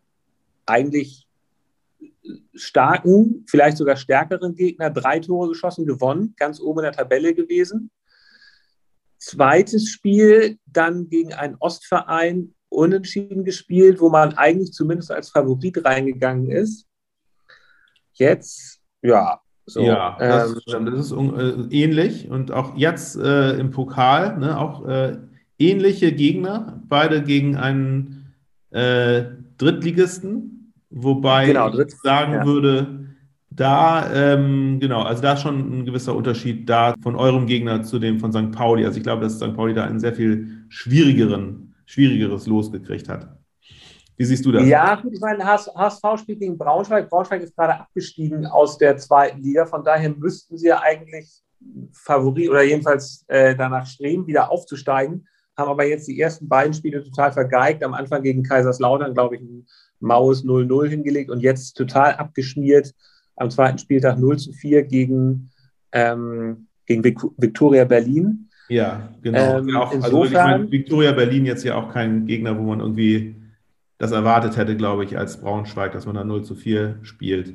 eigentlich 0.65 1.27
starken, 2.55 3.45
vielleicht 3.49 3.79
sogar 3.79 3.97
stärkeren 3.97 4.55
Gegner, 4.55 4.91
drei 4.91 5.19
Tore 5.19 5.49
geschossen, 5.49 5.85
gewonnen, 5.85 6.35
ganz 6.37 6.61
oben 6.61 6.81
in 6.81 6.85
der 6.85 6.93
Tabelle 6.93 7.35
gewesen. 7.35 7.91
Zweites 9.19 9.89
Spiel 9.89 10.59
dann 10.67 11.09
gegen 11.09 11.33
einen 11.33 11.57
Ostverein 11.59 12.55
unentschieden 12.73 13.45
gespielt, 13.45 14.00
wo 14.00 14.09
man 14.09 14.35
eigentlich 14.35 14.73
zumindest 14.73 15.11
als 15.11 15.31
Favorit 15.31 15.85
reingegangen 15.85 16.50
ist. 16.50 16.87
Jetzt, 18.14 18.81
ja. 19.02 19.41
So, 19.64 19.83
ja, 19.83 20.17
das, 20.19 20.57
ähm, 20.75 20.87
das 20.87 21.07
ist 21.07 21.12
äh, 21.12 21.55
ähnlich 21.71 22.29
und 22.29 22.50
auch 22.50 22.76
jetzt 22.76 23.17
äh, 23.17 23.52
im 23.59 23.71
Pokal, 23.71 24.37
ne, 24.38 24.59
auch 24.59 24.85
äh, 24.88 25.19
ähnliche 25.57 26.12
Gegner, 26.12 26.83
beide 26.88 27.23
gegen 27.23 27.57
einen 27.57 28.35
äh, 28.71 29.23
Drittligisten, 29.59 30.73
wobei 30.91 31.47
genau, 31.47 31.73
ich 31.79 31.95
sagen 32.02 32.33
ja. 32.33 32.45
würde, 32.45 33.02
da, 33.55 34.11
ähm, 34.12 34.81
genau, 34.81 35.02
also 35.02 35.23
da 35.23 35.35
ist 35.35 35.43
schon 35.43 35.81
ein 35.81 35.85
gewisser 35.85 36.17
Unterschied 36.17 36.69
da 36.69 36.95
von 37.02 37.17
eurem 37.17 37.47
Gegner 37.47 37.83
zu 37.83 37.99
dem 37.99 38.19
von 38.19 38.33
St. 38.33 38.50
Pauli. 38.50 38.85
Also 38.85 38.97
ich 38.97 39.02
glaube, 39.02 39.23
dass 39.23 39.37
St. 39.37 39.55
Pauli 39.55 39.75
da 39.75 39.85
einen 39.85 40.00
sehr 40.00 40.14
viel 40.14 40.64
schwierigeren, 40.69 41.72
schwierigeres 41.93 42.47
losgekriegt 42.47 43.09
hat. 43.09 43.37
Wie 44.17 44.25
siehst 44.25 44.45
du 44.45 44.53
das? 44.53 44.67
Ja, 44.67 44.95
gut, 44.95 45.13
ich 45.13 45.21
meine, 45.21 45.45
HSV 45.45 46.03
spielt 46.21 46.41
gegen 46.41 46.57
Braunschweig. 46.57 47.11
Braunschweig 47.11 47.43
ist 47.43 47.55
gerade 47.55 47.81
abgestiegen 47.81 48.47
aus 48.47 48.79
der 48.79 48.97
zweiten 48.97 49.43
Liga. 49.43 49.67
Von 49.67 49.85
daher 49.85 50.11
müssten 50.11 50.57
sie 50.57 50.69
ja 50.69 50.81
eigentlich 50.81 51.43
Favorit 51.93 52.49
oder 52.49 52.63
jedenfalls 52.63 53.25
äh, 53.29 53.55
danach 53.55 53.87
streben, 53.87 54.27
wieder 54.27 54.51
aufzusteigen. 54.51 55.27
Haben 55.57 55.71
aber 55.71 55.85
jetzt 55.85 56.09
die 56.09 56.19
ersten 56.19 56.49
beiden 56.49 56.73
Spiele 56.73 57.05
total 57.05 57.33
vergeigt. 57.33 57.85
Am 57.85 57.95
Anfang 57.95 58.23
gegen 58.23 58.43
Kaiserslautern, 58.43 59.13
glaube 59.13 59.37
ich, 59.37 59.43
ein 59.43 59.67
maues 60.01 60.45
0-0 60.45 60.89
hingelegt 60.89 61.31
und 61.31 61.41
jetzt 61.41 61.75
total 61.75 62.15
abgeschmiert. 62.15 62.95
Am 63.37 63.51
zweiten 63.51 63.79
Spieltag 63.79 64.19
0 64.19 64.39
zu 64.39 64.53
4 64.53 64.85
gegen, 64.85 65.51
ähm, 65.93 66.69
gegen 66.87 67.05
Viktoria 67.05 67.85
Berlin. 67.85 68.49
Ja, 68.69 69.09
genau. 69.23 69.59
Ähm, 69.59 69.76
auch, 69.76 69.92
also 69.92 70.25
ich 70.25 70.33
meine, 70.33 70.71
Viktoria 70.71 71.12
Berlin 71.12 71.47
jetzt 71.47 71.64
ja 71.64 71.75
auch 71.75 71.92
kein 71.92 72.26
Gegner, 72.26 72.59
wo 72.59 72.62
man 72.62 72.81
irgendwie 72.81 73.37
das 73.99 74.12
erwartet 74.12 74.57
hätte, 74.57 74.76
glaube 74.76 75.04
ich, 75.04 75.16
als 75.16 75.40
Braunschweig, 75.40 75.92
dass 75.92 76.07
man 76.07 76.16
da 76.16 76.25
0 76.25 76.42
zu 76.42 76.54
4 76.54 76.99
spielt. 77.02 77.54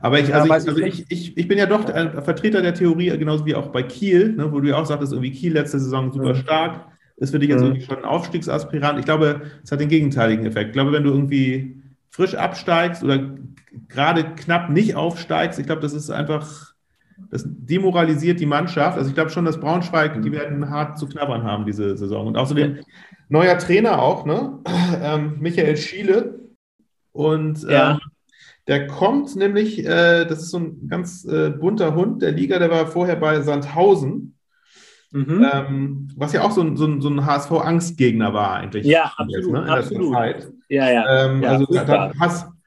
Aber 0.00 0.20
ich, 0.20 0.32
also, 0.32 0.48
ja, 0.48 0.56
ich, 0.56 0.68
also 0.68 0.80
ich, 0.80 1.06
ich, 1.08 1.36
ich, 1.36 1.48
bin 1.48 1.58
ja 1.58 1.66
doch 1.66 1.84
ein 1.92 2.22
Vertreter 2.22 2.62
der 2.62 2.74
Theorie, 2.74 3.08
genauso 3.18 3.44
wie 3.46 3.54
auch 3.54 3.68
bei 3.68 3.82
Kiel, 3.82 4.32
ne, 4.34 4.52
wo 4.52 4.60
du 4.60 4.68
ja 4.68 4.76
auch 4.76 4.86
sagtest, 4.86 5.12
irgendwie 5.12 5.32
Kiel 5.32 5.52
letzte 5.54 5.80
Saison 5.80 6.12
super 6.12 6.34
mhm. 6.34 6.36
stark. 6.36 6.86
Ist 7.16 7.32
für 7.32 7.40
dich 7.40 7.48
jetzt 7.48 7.60
mhm. 7.60 7.66
irgendwie 7.68 7.84
schon 7.84 7.98
ein 7.98 8.04
Aufstiegsaspirant. 8.04 9.00
Ich 9.00 9.04
glaube, 9.04 9.42
es 9.64 9.72
hat 9.72 9.80
den 9.80 9.88
gegenteiligen 9.88 10.46
Effekt. 10.46 10.68
Ich 10.68 10.72
glaube, 10.72 10.92
wenn 10.92 11.02
du 11.02 11.10
irgendwie 11.10 11.82
frisch 12.10 12.36
absteigst 12.36 13.02
oder 13.02 13.34
gerade 13.88 14.24
knapp 14.36 14.70
nicht 14.70 14.94
aufsteigst, 14.94 15.58
ich 15.58 15.66
glaube, 15.66 15.82
das 15.82 15.94
ist 15.94 16.10
einfach, 16.10 16.67
das 17.30 17.44
demoralisiert 17.46 18.40
die 18.40 18.46
Mannschaft. 18.46 18.96
Also 18.96 19.10
ich 19.10 19.14
glaube 19.14 19.30
schon, 19.30 19.44
dass 19.44 19.60
Braunschweig, 19.60 20.22
die 20.22 20.32
werden 20.32 20.70
hart 20.70 20.98
zu 20.98 21.06
knabbern 21.06 21.42
haben 21.42 21.66
diese 21.66 21.96
Saison. 21.96 22.26
Und 22.26 22.36
außerdem 22.36 22.78
Neuer 23.28 23.58
Trainer 23.58 24.00
auch, 24.00 24.24
ne? 24.24 24.58
Ähm, 25.02 25.36
Michael 25.40 25.76
Schiele. 25.76 26.40
Und 27.12 27.62
ja. 27.62 27.92
ähm, 27.92 28.00
der 28.66 28.86
kommt 28.86 29.36
nämlich, 29.36 29.84
äh, 29.84 30.24
das 30.24 30.40
ist 30.40 30.50
so 30.50 30.58
ein 30.58 30.88
ganz 30.88 31.24
äh, 31.24 31.50
bunter 31.50 31.94
Hund 31.94 32.22
der 32.22 32.32
Liga, 32.32 32.58
der 32.58 32.70
war 32.70 32.86
vorher 32.86 33.16
bei 33.16 33.40
Sandhausen. 33.42 34.34
Mhm. 35.10 35.46
Ähm, 35.52 36.08
was 36.16 36.32
ja 36.32 36.42
auch 36.42 36.50
so 36.50 36.60
ein, 36.62 36.76
so 36.76 36.86
ein, 36.86 37.00
so 37.00 37.08
ein 37.08 37.24
HSV-Angstgegner 37.24 38.34
war 38.34 38.54
eigentlich. 38.54 38.86
Ja, 38.86 39.12
absolut. 39.16 39.30
Jetzt, 39.30 39.50
ne, 39.50 39.72
absolut. 39.72 40.52
Ja, 40.68 40.90
ja. 40.90 41.26
Ähm, 41.26 41.42
ja 41.42 41.50
also 41.50 41.66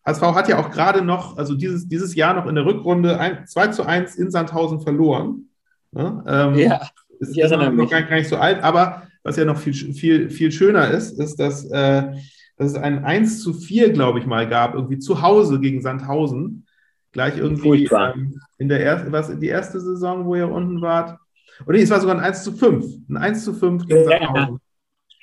HSV 0.06 0.22
hat 0.22 0.50
ja 0.50 0.58
auch 0.58 0.72
gerade 0.72 1.04
noch, 1.04 1.38
also 1.38 1.56
dieses, 1.56 1.88
dieses 1.88 2.16
Jahr 2.16 2.34
noch 2.34 2.48
in 2.48 2.56
der 2.56 2.66
Rückrunde 2.66 3.20
ein, 3.20 3.46
2 3.46 3.68
zu 3.68 3.86
1 3.86 4.16
in 4.16 4.32
Sandhausen 4.32 4.82
verloren. 4.82 5.50
Ne? 5.92 6.24
Ähm, 6.28 6.56
ja, 6.56 6.88
ist, 7.20 7.38
ist 7.38 7.52
noch 7.52 7.90
gar, 7.90 8.02
gar 8.02 8.16
nicht 8.16 8.30
so 8.30 8.38
alt, 8.38 8.64
aber 8.64 9.04
was 9.24 9.38
ja 9.38 9.46
noch 9.46 9.58
viel, 9.58 9.94
viel, 9.94 10.30
viel 10.30 10.52
schöner 10.52 10.90
ist, 10.90 11.20
ist, 11.20 11.40
dass, 11.40 11.66
äh, 11.66 12.14
dass 12.58 12.72
es 12.72 12.76
ein 12.76 13.06
1 13.06 13.44
zu 13.44 13.54
4, 13.54 13.92
glaube 13.92 14.20
ich 14.20 14.26
mal, 14.26 14.48
gab, 14.48 14.74
irgendwie 14.74 14.98
zu 14.98 15.22
Hause 15.22 15.60
gegen 15.60 15.82
Sandhausen. 15.82 16.66
Gleich 17.12 17.38
irgendwie 17.38 17.88
ähm, 17.88 18.40
in 18.58 18.70
der 18.70 18.84
ersten, 18.84 19.12
was 19.12 19.38
die 19.38 19.48
erste 19.48 19.82
Saison, 19.82 20.26
wo 20.26 20.36
ihr 20.36 20.50
unten 20.50 20.82
wart. 20.82 21.20
Oder 21.66 21.78
nee, 21.78 21.84
es 21.84 21.90
war 21.90 22.00
sogar 22.00 22.16
ein 22.16 22.24
1 22.24 22.44
zu 22.44 22.54
5. 22.54 22.86
Ein 23.10 23.18
1 23.18 23.44
zu 23.44 23.54
5 23.54 23.86
gegen 23.86 24.06
Sandhausen. 24.06 24.60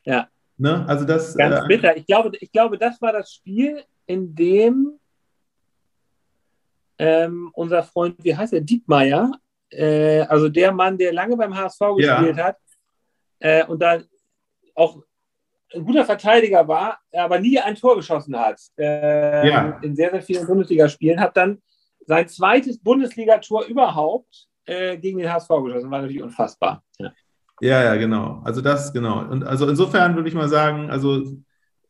Ja. 0.04 0.28
Ne? 0.58 0.84
Also 0.86 1.04
das, 1.04 1.34
Ganz 1.36 1.64
äh, 1.64 1.66
bitter. 1.66 1.96
Ich 1.96 2.06
glaube, 2.06 2.30
ich 2.38 2.52
glaube, 2.52 2.78
das 2.78 3.00
war 3.00 3.12
das 3.12 3.32
Spiel, 3.32 3.82
in 4.08 4.34
dem 4.34 4.98
ähm, 6.98 7.50
unser 7.54 7.82
Freund, 7.84 8.16
wie 8.24 8.36
heißt 8.36 8.52
er, 8.52 8.60
Diekmeyer, 8.60 9.30
äh, 9.70 10.20
also 10.22 10.48
der 10.48 10.72
Mann, 10.72 10.98
der 10.98 11.12
lange 11.12 11.36
beim 11.36 11.56
HSV 11.56 11.78
gespielt 11.96 12.36
ja. 12.36 12.44
hat, 12.44 12.56
äh, 13.38 13.64
und 13.66 13.80
da 13.80 14.00
auch 14.74 15.00
ein 15.74 15.84
guter 15.84 16.04
Verteidiger 16.04 16.66
war, 16.66 16.98
aber 17.12 17.38
nie 17.38 17.58
ein 17.60 17.74
Tor 17.74 17.96
geschossen 17.96 18.36
hat. 18.38 18.58
Äh, 18.78 19.48
ja. 19.48 19.78
In 19.82 19.94
sehr, 19.94 20.10
sehr 20.10 20.22
vielen 20.22 20.46
Bundesligaspielen, 20.46 21.20
hat 21.20 21.36
dann 21.36 21.60
sein 22.06 22.26
zweites 22.28 22.78
Bundesligator 22.78 23.64
überhaupt 23.66 24.48
äh, 24.64 24.96
gegen 24.96 25.18
den 25.18 25.30
HSV 25.30 25.48
geschossen. 25.48 25.90
War 25.90 26.00
natürlich 26.00 26.22
unfassbar. 26.22 26.82
Ja. 26.98 27.12
ja, 27.60 27.84
ja, 27.84 27.96
genau. 27.96 28.40
Also 28.44 28.62
das, 28.62 28.92
genau. 28.92 29.20
Und 29.20 29.44
also 29.44 29.68
insofern 29.68 30.16
würde 30.16 30.28
ich 30.28 30.34
mal 30.34 30.48
sagen, 30.48 30.90
also 30.90 31.22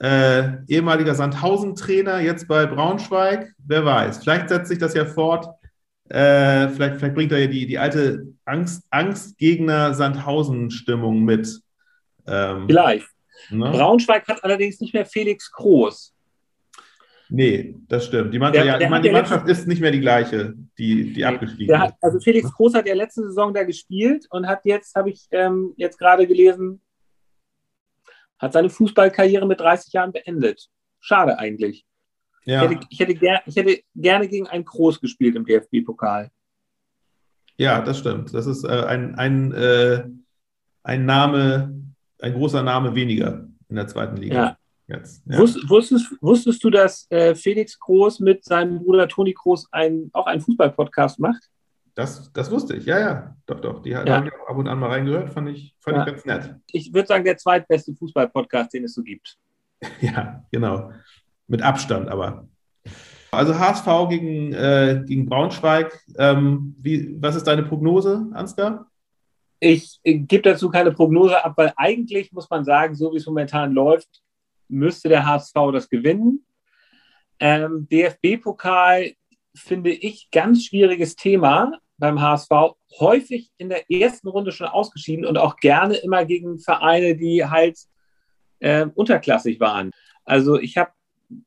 äh, 0.01 0.65
ehemaliger 0.69 1.15
Sandhausen-Trainer, 1.15 2.21
jetzt 2.21 2.47
bei 2.47 2.67
Braunschweig, 2.67 3.53
wer 3.67 3.85
weiß. 3.85 4.19
Vielleicht 4.19 4.49
setzt 4.49 4.69
sich 4.69 4.79
das 4.79 4.95
ja 4.95 5.05
fort. 5.05 5.49
Äh, 6.09 6.69
vielleicht, 6.69 6.97
vielleicht 6.97 7.15
bringt 7.15 7.33
er 7.33 7.41
ja 7.41 7.47
die, 7.49 7.67
die 7.67 7.79
alte 7.79 8.27
Angst, 8.45 8.85
Angstgegner 8.91 9.95
Sandhausen-Stimmung 9.95 11.25
mit. 11.25 11.61
Ähm, 12.27 12.65
Vielleicht. 12.67 13.09
Ne? 13.51 13.71
Braunschweig 13.71 14.27
hat 14.27 14.43
allerdings 14.45 14.81
nicht 14.81 14.95
mehr 14.95 15.07
Felix 15.07 15.51
Groß. 15.53 16.15
Nee, 17.31 17.75
das 17.89 18.07
stimmt. 18.07 18.33
Die, 18.33 18.39
Mannschaft, 18.39 18.67
der, 18.67 18.79
der 18.79 18.89
ja, 18.89 19.01
die 19.01 19.11
Mannschaft 19.11 19.47
letzte, 19.47 19.63
ist 19.63 19.69
nicht 19.69 19.83
mehr 19.83 19.91
die 19.91 20.01
gleiche, 20.01 20.55
die, 20.79 21.13
die 21.13 21.25
abgestiegen 21.25 21.79
hat, 21.79 21.95
Also 22.01 22.21
Felix 22.21 22.51
Groß 22.53 22.75
hat 22.75 22.87
ja 22.87 22.95
letzte 22.95 23.23
Saison 23.25 23.53
da 23.53 23.65
gespielt 23.65 24.27
und 24.31 24.47
hat 24.47 24.61
jetzt, 24.65 24.95
habe 24.95 25.11
ich 25.11 25.27
ähm, 25.33 25.75
jetzt 25.77 25.99
gerade 25.99 26.27
gelesen, 26.27 26.81
hat 28.39 28.53
seine 28.53 28.71
Fußballkarriere 28.71 29.47
mit 29.47 29.61
30 29.61 29.93
Jahren 29.93 30.13
beendet. 30.13 30.69
Schade 31.01 31.39
eigentlich. 31.39 31.85
Ja. 32.45 32.65
Ich, 32.65 32.71
hätte, 32.71 32.87
ich, 32.89 33.01
hätte 33.01 33.15
ger 33.15 33.43
ich 33.47 33.57
hätte 33.57 33.81
gerne 33.95 34.29
gegen 34.29 34.47
einen 34.47 34.65
Groß 34.65 35.01
gespielt 35.01 35.37
im 35.37 35.45
DFB-Pokal. 35.45 36.31
Ja, 37.57 37.83
das 37.83 37.99
stimmt. 37.99 38.33
Das 38.33 38.47
ist 38.47 38.65
äh, 38.65 38.69
ein, 38.69 39.17
ein, 39.17 39.53
äh, 39.53 40.05
ein 40.85 41.05
Name, 41.05 41.75
ein 42.21 42.33
großer 42.33 42.63
Name 42.63 42.95
weniger 42.95 43.49
in 43.69 43.77
der 43.77 43.89
zweiten 43.89 44.17
Liga. 44.17 44.35
Ja. 44.35 44.59
Jetzt, 44.87 45.23
ja. 45.27 45.39
wusstest, 45.39 46.17
wusstest 46.23 46.65
du, 46.65 46.71
dass 46.71 47.07
äh, 47.11 47.35
Felix 47.35 47.79
Groß 47.79 48.21
mit 48.21 48.45
seinem 48.45 48.79
Bruder 48.79 49.07
Toni 49.07 49.35
Groß 49.35 49.69
ein, 49.71 50.09
auch 50.15 50.27
einen 50.27 50.41
Fußball-Podcast 50.41 51.19
macht? 51.19 51.43
Das, 51.99 52.33
das 52.33 52.49
wusste 52.53 52.77
ich, 52.77 52.87
ja, 52.87 53.01
ja. 53.01 53.37
Doch, 53.47 53.61
doch. 53.61 53.83
Die 53.83 53.91
ja. 53.91 54.09
habe 54.09 54.29
ich 54.29 54.33
auch 54.33 54.47
ab 54.47 54.57
und 54.57 54.69
an 54.69 54.79
mal 54.79 54.91
reingehört, 54.91 55.31
fand 55.31 55.49
ich, 55.49 55.75
fand 55.81 55.97
ja. 55.97 56.07
ich 56.07 56.09
ganz 56.09 56.25
nett. 56.25 56.55
Ich 56.71 56.95
würde 56.95 57.09
sagen, 57.09 57.25
der 57.25 57.37
zweitbeste 57.37 57.93
Fußball-Podcast, 57.93 58.73
den 58.73 58.85
es 58.85 58.95
so 58.95 59.03
gibt. 59.03 59.37
ja, 60.01 60.45
genau. 60.53 60.93
Mit 61.49 61.61
Abstand 61.61 62.09
aber. 62.09 62.47
Also 63.33 63.59
HSV 63.59 64.09
gegen, 64.11 64.53
äh, 64.53 65.03
gegen 65.07 65.27
Braunschweig. 65.27 65.93
Ähm, 66.17 66.77
wie, 66.79 67.21
was 67.21 67.35
ist 67.35 67.49
deine 67.49 67.65
Prognose, 67.65 68.29
Ansgar? 68.33 68.89
Ich 69.59 69.99
äh, 70.05 70.19
gebe 70.19 70.43
dazu 70.43 70.71
keine 70.71 70.93
Prognose 70.93 71.45
ab, 71.45 71.55
weil 71.57 71.73
eigentlich 71.75 72.31
muss 72.31 72.49
man 72.49 72.65
sagen, 72.65 72.95
so 72.95 73.13
wie 73.13 73.17
es 73.17 73.27
momentan 73.27 73.73
läuft, 73.73 74.23
müsste 74.69 75.09
der 75.09 75.27
HSV 75.27 75.53
das 75.73 75.89
gewinnen. 75.89 76.47
Ähm, 77.41 77.89
DFB-Pokal 77.91 79.15
finde 79.57 79.91
ich 79.91 80.31
ganz 80.31 80.65
schwieriges 80.65 81.17
Thema 81.17 81.73
beim 81.99 82.21
HSV. 82.21 82.51
Häufig 82.99 83.51
in 83.59 83.69
der 83.69 83.91
ersten 83.91 84.29
Runde 84.29 84.53
schon 84.53 84.69
ausgeschieden 84.69 85.27
und 85.27 85.37
auch 85.37 85.57
gerne 85.57 85.97
immer 85.97 86.25
gegen 86.25 86.59
Vereine, 86.59 87.17
die 87.17 87.45
halt 87.45 87.79
äh, 88.61 88.87
unterklassig 88.95 89.61
waren. 89.61 89.91
Also 90.25 90.59
ich 90.59 90.77
habe 90.77 90.91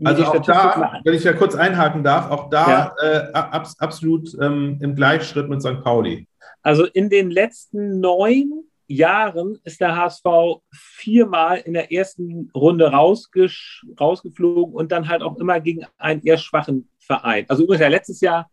also 0.04 0.24
auch 0.26 0.40
da, 0.42 1.02
wenn 1.04 1.14
ich 1.16 1.24
ja 1.24 1.34
kurz 1.34 1.56
einhaken 1.56 2.04
darf, 2.04 2.30
auch 2.30 2.50
da 2.50 2.94
ja. 3.02 3.30
äh, 3.30 3.32
ab, 3.34 3.68
absolut 3.80 4.30
ähm, 4.40 4.78
im 4.80 4.96
Gleichschritt 4.96 5.50
mit 5.50 5.62
St. 5.62 5.82
Pauli. 5.84 6.28
Also 6.62 6.86
in 6.86 7.10
den 7.10 7.32
letzten 7.32 8.00
neun 8.00 8.66
Jahren 8.88 9.58
ist 9.64 9.82
der 9.82 9.96
HSV 9.96 10.24
viermal 10.72 11.58
in 11.60 11.74
der 11.74 11.92
ersten 11.92 12.52
Runde 12.54 12.92
rausgeflogen 12.92 14.76
und 14.76 14.92
dann 14.92 15.08
halt 15.08 15.24
auch 15.24 15.38
immer 15.38 15.60
gegen 15.60 15.86
einen 15.98 16.22
eher 16.22 16.38
schwachen 16.38 16.88
Verein. 17.00 17.46
Also 17.48 17.64
übrigens 17.64 17.82
ja 17.82 17.88
letztes 17.88 18.22
Jahr, 18.22 18.52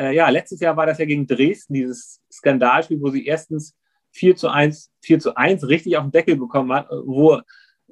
äh, 0.00 0.14
ja, 0.14 0.28
letztes 0.30 0.60
Jahr 0.60 0.76
war 0.76 0.86
das 0.86 0.98
ja 0.98 1.04
gegen 1.04 1.26
Dresden, 1.26 1.74
dieses 1.74 2.20
Skandalspiel, 2.32 3.00
wo 3.00 3.10
sie 3.10 3.26
erstens 3.26 3.76
4 4.12 4.34
zu 4.34 4.48
1, 4.48 4.90
4 5.02 5.18
zu 5.18 5.36
1 5.36 5.68
richtig 5.68 5.96
auf 5.96 6.04
den 6.04 6.12
Deckel 6.12 6.36
bekommen 6.36 6.72
hat, 6.72 6.88
wo 7.04 7.40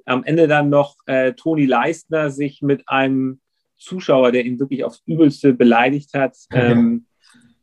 am 0.06 0.24
Ende 0.24 0.48
dann 0.48 0.70
noch 0.70 0.96
äh, 1.06 1.34
Toni 1.34 1.66
Leistner 1.66 2.30
sich 2.30 2.62
mit 2.62 2.88
einem 2.88 3.40
Zuschauer, 3.76 4.32
der 4.32 4.44
ihn 4.44 4.58
wirklich 4.58 4.84
aufs 4.84 5.02
Übelste 5.06 5.52
beleidigt 5.52 6.14
hat, 6.14 6.36
ähm, 6.52 7.06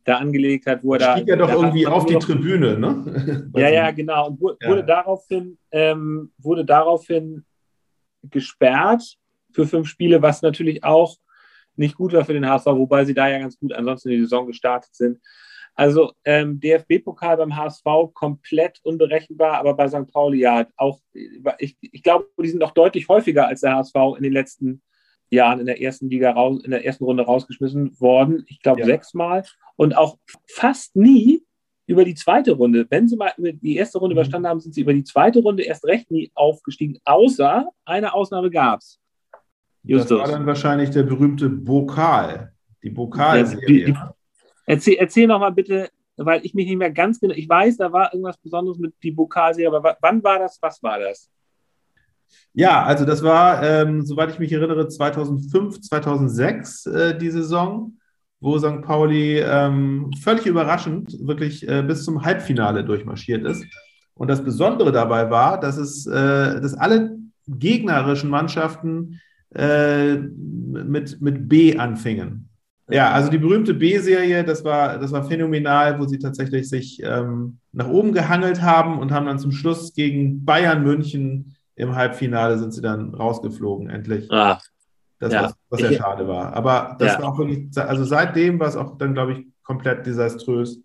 da 0.04 0.18
angelegt 0.18 0.66
hat, 0.66 0.84
wo 0.84 0.92
er 0.92 1.00
da. 1.00 1.16
Stieg 1.16 1.28
er 1.28 1.36
doch 1.36 1.50
irgendwie 1.50 1.86
auf 1.88 2.06
die 2.06 2.14
noch, 2.14 2.22
Tribüne, 2.22 2.78
ne? 2.78 3.50
ja, 3.56 3.68
ja, 3.68 3.90
genau. 3.90 4.28
Und 4.28 4.40
wurde, 4.40 4.56
ja. 4.62 4.68
wurde 4.68 4.84
daraufhin, 4.84 5.58
ähm, 5.72 6.32
wurde 6.38 6.64
daraufhin 6.64 7.44
gesperrt 8.22 9.16
für 9.52 9.66
fünf 9.66 9.88
Spiele, 9.88 10.22
was 10.22 10.42
natürlich 10.42 10.84
auch 10.84 11.16
nicht 11.78 11.96
gut 11.96 12.12
war 12.12 12.24
für 12.24 12.32
den 12.32 12.48
HSV, 12.48 12.66
wobei 12.66 13.04
sie 13.04 13.14
da 13.14 13.28
ja 13.28 13.38
ganz 13.38 13.58
gut 13.58 13.72
ansonsten 13.72 14.10
in 14.10 14.16
die 14.16 14.22
Saison 14.22 14.46
gestartet 14.46 14.94
sind. 14.94 15.18
Also 15.74 16.12
ähm, 16.24 16.58
DFB-Pokal 16.58 17.36
beim 17.36 17.54
HSV 17.54 17.84
komplett 18.14 18.80
unberechenbar, 18.82 19.58
aber 19.58 19.74
bei 19.74 19.88
St. 19.88 20.10
Pauli 20.10 20.40
ja 20.40 20.66
auch, 20.76 21.00
ich, 21.58 21.76
ich 21.80 22.02
glaube, 22.02 22.28
die 22.42 22.48
sind 22.48 22.64
auch 22.64 22.70
deutlich 22.72 23.08
häufiger 23.08 23.46
als 23.46 23.60
der 23.60 23.74
HSV 23.74 23.94
in 24.16 24.22
den 24.22 24.32
letzten 24.32 24.82
Jahren 25.28 25.60
in 25.60 25.66
der 25.66 25.82
ersten 25.82 26.08
Liga 26.08 26.30
raus, 26.30 26.62
in 26.64 26.70
der 26.70 26.86
ersten 26.86 27.04
Runde 27.04 27.24
rausgeschmissen 27.24 28.00
worden. 28.00 28.44
Ich 28.48 28.62
glaube 28.62 28.80
ja. 28.80 28.86
sechsmal. 28.86 29.44
Und 29.76 29.96
auch 29.96 30.16
fast 30.48 30.96
nie 30.96 31.42
über 31.86 32.04
die 32.04 32.14
zweite 32.14 32.52
Runde. 32.52 32.86
Wenn 32.88 33.08
sie 33.08 33.16
mal 33.16 33.32
die 33.36 33.76
erste 33.76 33.98
Runde 33.98 34.14
mhm. 34.14 34.20
überstanden 34.20 34.48
haben, 34.48 34.60
sind 34.60 34.74
sie 34.74 34.80
über 34.80 34.94
die 34.94 35.04
zweite 35.04 35.40
Runde 35.40 35.62
erst 35.62 35.84
recht 35.84 36.10
nie 36.10 36.30
aufgestiegen, 36.34 36.98
außer 37.04 37.68
eine 37.84 38.14
Ausnahme 38.14 38.50
gab 38.50 38.80
es. 38.80 38.98
Das 39.86 40.10
war 40.10 40.26
dann 40.26 40.46
wahrscheinlich 40.46 40.90
der 40.90 41.04
berühmte 41.04 41.48
Bokal, 41.48 42.52
die 42.82 42.90
Bokalserie. 42.90 43.94
Erzähl, 44.66 44.96
erzähl 44.98 45.26
noch 45.26 45.38
mal 45.38 45.52
bitte, 45.52 45.88
weil 46.16 46.44
ich 46.44 46.54
mich 46.54 46.66
nicht 46.66 46.78
mehr 46.78 46.90
ganz 46.90 47.20
genau, 47.20 47.34
ich 47.34 47.48
weiß, 47.48 47.76
da 47.76 47.92
war 47.92 48.12
irgendwas 48.12 48.38
Besonderes 48.38 48.78
mit 48.78 48.94
die 49.02 49.12
Pokalserie, 49.12 49.68
aber 49.68 49.96
wann 50.00 50.22
war 50.24 50.38
das, 50.38 50.58
was 50.60 50.82
war 50.82 50.98
das? 50.98 51.30
Ja, 52.52 52.84
also 52.84 53.04
das 53.04 53.22
war, 53.22 53.62
ähm, 53.62 54.04
soweit 54.04 54.30
ich 54.30 54.38
mich 54.38 54.52
erinnere, 54.52 54.88
2005, 54.88 55.80
2006 55.82 56.86
äh, 56.86 57.18
die 57.18 57.30
Saison, 57.30 57.98
wo 58.40 58.58
St. 58.58 58.82
Pauli 58.82 59.38
ähm, 59.38 60.10
völlig 60.22 60.46
überraschend 60.46 61.16
wirklich 61.26 61.68
äh, 61.68 61.82
bis 61.82 62.04
zum 62.04 62.24
Halbfinale 62.24 62.84
durchmarschiert 62.84 63.44
ist. 63.44 63.64
Und 64.14 64.28
das 64.28 64.42
Besondere 64.42 64.92
dabei 64.92 65.30
war, 65.30 65.60
dass 65.60 65.76
es, 65.76 66.06
äh, 66.06 66.60
dass 66.60 66.74
alle 66.74 67.18
gegnerischen 67.46 68.30
Mannschaften 68.30 69.20
äh, 69.54 70.14
mit, 70.16 71.20
mit 71.20 71.48
B 71.48 71.76
anfingen. 71.76 72.48
Ja, 72.88 73.10
also 73.10 73.30
die 73.30 73.38
berühmte 73.38 73.74
B-Serie, 73.74 74.44
das 74.44 74.64
war, 74.64 74.98
das 74.98 75.10
war 75.10 75.24
phänomenal, 75.24 75.98
wo 75.98 76.06
sie 76.06 76.18
tatsächlich 76.18 76.68
sich 76.68 77.02
ähm, 77.02 77.58
nach 77.72 77.88
oben 77.88 78.12
gehangelt 78.12 78.62
haben 78.62 78.98
und 79.00 79.10
haben 79.10 79.26
dann 79.26 79.40
zum 79.40 79.50
Schluss 79.50 79.92
gegen 79.92 80.44
Bayern 80.44 80.84
München 80.84 81.56
im 81.74 81.94
Halbfinale 81.94 82.58
sind 82.58 82.72
sie 82.72 82.80
dann 82.80 83.14
rausgeflogen, 83.14 83.90
endlich. 83.90 84.30
Ah, 84.30 84.60
das, 85.18 85.32
ja. 85.32 85.42
was, 85.44 85.54
was 85.70 85.80
sehr 85.80 85.92
schade 85.92 86.28
war. 86.28 86.52
Aber 86.54 86.96
das 86.98 87.14
ja. 87.14 87.22
war 87.22 87.32
auch 87.32 87.38
wirklich, 87.38 87.76
also 87.76 88.04
seitdem 88.04 88.60
war 88.60 88.68
es 88.68 88.76
auch 88.76 88.96
dann, 88.98 89.14
glaube 89.14 89.32
ich, 89.32 89.46
komplett 89.62 90.06
desaströs. 90.06 90.80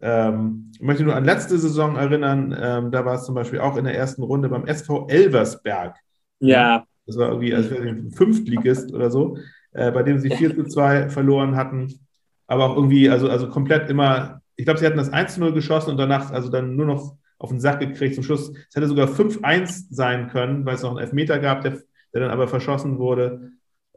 Ähm, 0.00 0.72
ich 0.74 0.80
möchte 0.80 1.04
nur 1.04 1.14
an 1.14 1.24
letzte 1.24 1.58
Saison 1.58 1.96
erinnern, 1.96 2.56
ähm, 2.58 2.90
da 2.90 3.04
war 3.04 3.14
es 3.14 3.24
zum 3.24 3.34
Beispiel 3.34 3.60
auch 3.60 3.76
in 3.76 3.84
der 3.84 3.96
ersten 3.96 4.22
Runde 4.22 4.48
beim 4.48 4.66
SV 4.66 5.06
Elversberg. 5.08 5.96
Ja. 6.40 6.84
Das 7.06 7.16
war 7.18 7.28
irgendwie, 7.28 7.54
als 7.54 7.70
wäre 7.70 7.82
ein 7.86 8.10
Fünftligist 8.10 8.92
oder 8.92 9.10
so 9.10 9.36
äh, 9.74 9.90
bei 9.90 10.02
dem 10.02 10.18
sie 10.18 10.30
4 10.30 10.56
zu 10.56 10.64
2 10.64 11.08
verloren 11.10 11.56
hatten. 11.56 12.00
Aber 12.46 12.70
auch 12.70 12.76
irgendwie, 12.76 13.10
also, 13.10 13.28
also 13.28 13.48
komplett 13.48 13.90
immer, 13.90 14.40
ich 14.56 14.64
glaube, 14.64 14.80
sie 14.80 14.86
hatten 14.86 14.96
das 14.96 15.12
1 15.12 15.34
zu 15.34 15.40
0 15.40 15.52
geschossen 15.52 15.90
und 15.90 15.98
danach 15.98 16.30
also 16.30 16.48
dann 16.48 16.76
nur 16.76 16.86
noch 16.86 17.16
auf 17.38 17.50
den 17.50 17.60
Sack 17.60 17.80
gekriegt. 17.80 18.14
Zum 18.14 18.24
Schluss, 18.24 18.50
es 18.50 18.74
hätte 18.74 18.88
sogar 18.88 19.08
5-1 19.08 19.86
sein 19.90 20.28
können, 20.28 20.64
weil 20.64 20.76
es 20.76 20.82
noch 20.82 20.90
einen 20.90 21.00
Elfmeter 21.00 21.38
gab, 21.38 21.62
der, 21.62 21.72
der 22.12 22.22
dann 22.22 22.30
aber 22.30 22.48
verschossen 22.48 22.98
wurde. 22.98 23.50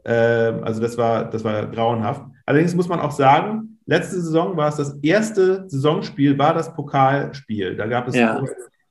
Ähm, 0.04 0.64
also 0.64 0.80
das 0.80 0.98
war, 0.98 1.30
das 1.30 1.44
war 1.44 1.66
grauenhaft. 1.66 2.24
Allerdings 2.46 2.74
muss 2.74 2.88
man 2.88 3.00
auch 3.00 3.12
sagen, 3.12 3.78
letzte 3.86 4.16
Saison 4.20 4.56
war 4.56 4.68
es 4.68 4.76
das 4.76 4.98
erste 5.02 5.68
Saisonspiel, 5.68 6.38
war 6.38 6.54
das 6.54 6.74
Pokalspiel. 6.74 7.76
Da 7.76 7.86
gab 7.86 8.08
es 8.08 8.16
ja. 8.16 8.42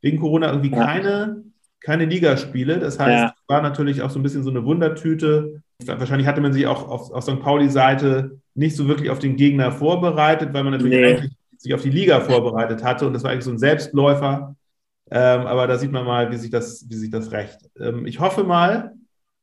wegen 0.01 0.19
Corona 0.19 0.49
irgendwie 0.49 0.71
ja. 0.71 0.86
keine 0.86 1.43
keine 1.82 2.06
Ligaspiele. 2.06 2.80
Das 2.80 3.00
heißt, 3.00 3.24
ja. 3.24 3.34
war 3.48 3.62
natürlich 3.62 4.02
auch 4.02 4.10
so 4.10 4.20
ein 4.20 4.24
bisschen 4.24 4.44
so 4.44 4.50
eine 4.50 4.66
Wundertüte. 4.66 5.62
Wahrscheinlich 5.86 6.28
hatte 6.28 6.42
man 6.42 6.54
sich 6.54 6.68
auch 6.68 6.88
auf, 6.88 7.12
auf 7.12 7.24
St. 7.24 7.40
Pauli-Seite 7.40 8.40
nicht 8.56 8.76
so 8.76 8.88
wirklich 8.88 9.10
auf 9.10 9.20
den 9.20 9.36
Gegner 9.36 9.72
vorbereitet, 9.72 10.54
weil 10.54 10.63
man 10.63 10.74
natürlich 10.74 11.00
nee. 11.00 11.06
eigentlich 11.06 11.32
sich 11.58 11.74
auf 11.74 11.82
die 11.82 11.90
Liga 11.90 12.20
vorbereitet 12.22 12.84
hatte 12.84 13.08
und 13.08 13.13
das 13.13 13.24
war 13.24 13.32
eigentlich 13.32 13.46
so 13.46 13.52
ein 13.52 13.60
Selbstläufer. 13.60 14.56
Ähm, 15.10 15.42
aber 15.42 15.68
da 15.68 15.78
sieht 15.78 15.92
man 15.92 16.06
mal, 16.06 16.32
wie 16.32 16.38
sich 16.38 16.50
das, 16.50 16.86
wie 16.90 16.96
sich 16.96 17.10
das 17.10 17.32
rächt. 17.32 17.60
Ähm, 17.80 18.06
ich 18.06 18.20
hoffe 18.20 18.44
mal, 18.44 18.94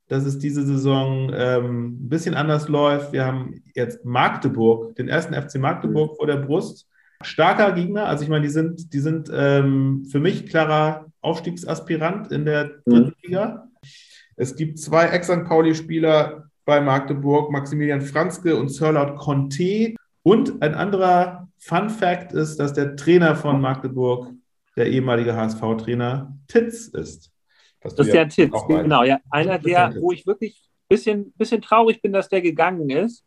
dass 0.09 0.25
es 0.25 0.39
diese 0.39 0.65
Saison 0.65 1.33
ähm, 1.35 2.05
ein 2.05 2.09
bisschen 2.09 2.35
anders 2.35 2.69
läuft. 2.69 3.13
Wir 3.13 3.25
haben 3.25 3.63
jetzt 3.75 4.05
Magdeburg, 4.05 4.95
den 4.97 5.09
ersten 5.09 5.35
FC 5.35 5.59
Magdeburg 5.59 6.13
mhm. 6.13 6.17
vor 6.17 6.27
der 6.27 6.37
Brust. 6.37 6.87
Starker 7.23 7.73
Gegner, 7.73 8.07
also 8.07 8.23
ich 8.23 8.29
meine, 8.29 8.43
die 8.43 8.51
sind, 8.51 8.93
die 8.93 8.99
sind 8.99 9.31
ähm, 9.33 10.05
für 10.11 10.21
mich 10.21 10.47
klarer 10.47 11.07
Aufstiegsaspirant 11.25 12.31
in 12.31 12.45
der 12.45 12.65
dritten 12.87 13.07
mhm. 13.07 13.15
Liga. 13.23 13.69
Es 14.37 14.57
gibt 14.57 14.79
zwei 14.79 15.07
Ex-St. 15.07 15.45
Pauli-Spieler 15.45 16.51
bei 16.65 16.81
Magdeburg, 16.81 17.51
Maximilian 17.51 18.01
Franzke 18.01 18.57
und 18.57 18.69
Sirlaut 18.69 19.17
Conte. 19.17 19.95
Und 20.23 20.63
ein 20.63 20.75
anderer 20.75 21.49
Fun 21.59 21.91
Fact 21.91 22.33
ist, 22.33 22.59
dass 22.59 22.73
der 22.73 22.97
Trainer 22.97 23.37
von 23.37 23.61
Magdeburg 23.61 24.33
der 24.77 24.87
ehemalige 24.87 25.37
HSV-Trainer 25.37 26.37
Titz 26.49 26.89
ist. 26.89 27.31
Das 27.81 27.93
ist 27.95 28.13
ja 28.15 28.25
Titz, 28.25 28.53
genau. 28.67 29.05
Ja, 29.05 29.21
einer 29.31 29.59
der, 29.59 29.95
wo 30.01 30.11
ich 30.11 30.27
wirklich 30.27 30.57
ein 30.57 30.89
bisschen, 30.89 31.33
bisschen 31.33 31.61
traurig 31.61 32.01
bin, 32.01 32.13
dass 32.13 32.29
der 32.29 32.41
gegangen 32.41 32.89
ist. 32.91 33.25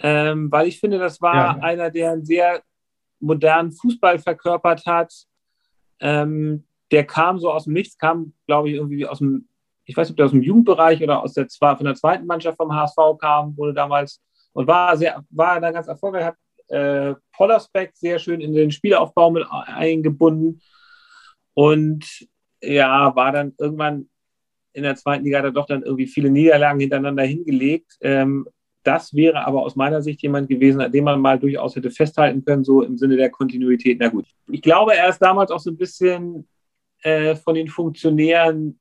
Ähm, 0.00 0.50
weil 0.50 0.66
ich 0.66 0.80
finde, 0.80 0.98
das 0.98 1.20
war 1.20 1.34
ja. 1.34 1.62
einer, 1.62 1.90
der 1.90 2.12
einen 2.12 2.24
sehr 2.24 2.62
modernen 3.20 3.70
Fußball 3.70 4.18
verkörpert 4.18 4.86
hat, 4.86 5.12
ähm, 6.00 6.64
der 6.90 7.04
kam 7.04 7.38
so 7.38 7.50
aus 7.50 7.64
dem 7.64 7.72
Nichts, 7.72 7.98
kam, 7.98 8.32
glaube 8.46 8.68
ich, 8.68 8.76
irgendwie 8.76 9.06
aus 9.06 9.18
dem, 9.18 9.48
ich 9.84 9.96
weiß 9.96 10.08
nicht, 10.08 10.12
ob 10.12 10.16
der 10.16 10.26
aus 10.26 10.32
dem 10.32 10.42
Jugendbereich 10.42 11.02
oder 11.02 11.22
aus 11.22 11.34
der, 11.34 11.46
von 11.48 11.84
der 11.84 11.94
zweiten 11.94 12.26
Mannschaft 12.26 12.56
vom 12.56 12.72
HSV 12.72 12.96
kam, 13.20 13.56
wurde 13.56 13.74
damals 13.74 14.20
und 14.52 14.66
war 14.66 14.96
sehr, 14.96 15.24
war 15.30 15.60
dann 15.60 15.74
ganz 15.74 15.86
erfolgreich, 15.86 16.24
hat 16.24 16.36
äh, 16.68 17.14
Pollersbeck 17.32 17.92
sehr 17.94 18.18
schön 18.18 18.40
in 18.40 18.54
den 18.54 18.70
Spielaufbau 18.70 19.30
mit 19.30 19.46
eingebunden 19.50 20.60
und 21.54 22.04
ja, 22.62 23.14
war 23.14 23.32
dann 23.32 23.54
irgendwann 23.58 24.08
in 24.72 24.82
der 24.82 24.96
zweiten 24.96 25.24
Liga 25.24 25.42
da 25.42 25.50
doch 25.50 25.66
dann 25.66 25.82
irgendwie 25.82 26.06
viele 26.06 26.30
Niederlagen 26.30 26.80
hintereinander 26.80 27.24
hingelegt. 27.24 27.96
Ähm, 28.00 28.46
das 28.82 29.14
wäre 29.14 29.44
aber 29.44 29.62
aus 29.62 29.76
meiner 29.76 30.00
Sicht 30.00 30.22
jemand 30.22 30.48
gewesen, 30.48 30.80
an 30.80 30.92
dem 30.92 31.04
man 31.04 31.20
mal 31.20 31.38
durchaus 31.38 31.76
hätte 31.76 31.90
festhalten 31.90 32.44
können, 32.44 32.64
so 32.64 32.82
im 32.82 32.96
Sinne 32.96 33.16
der 33.16 33.30
Kontinuität. 33.30 33.98
Na 34.00 34.08
gut. 34.08 34.26
Ich 34.48 34.62
glaube, 34.62 34.94
er 34.94 35.08
ist 35.08 35.18
damals 35.18 35.50
auch 35.50 35.60
so 35.60 35.70
ein 35.70 35.76
bisschen 35.76 36.48
äh, 37.02 37.36
von 37.36 37.54
den 37.54 37.68
Funktionären, 37.68 38.78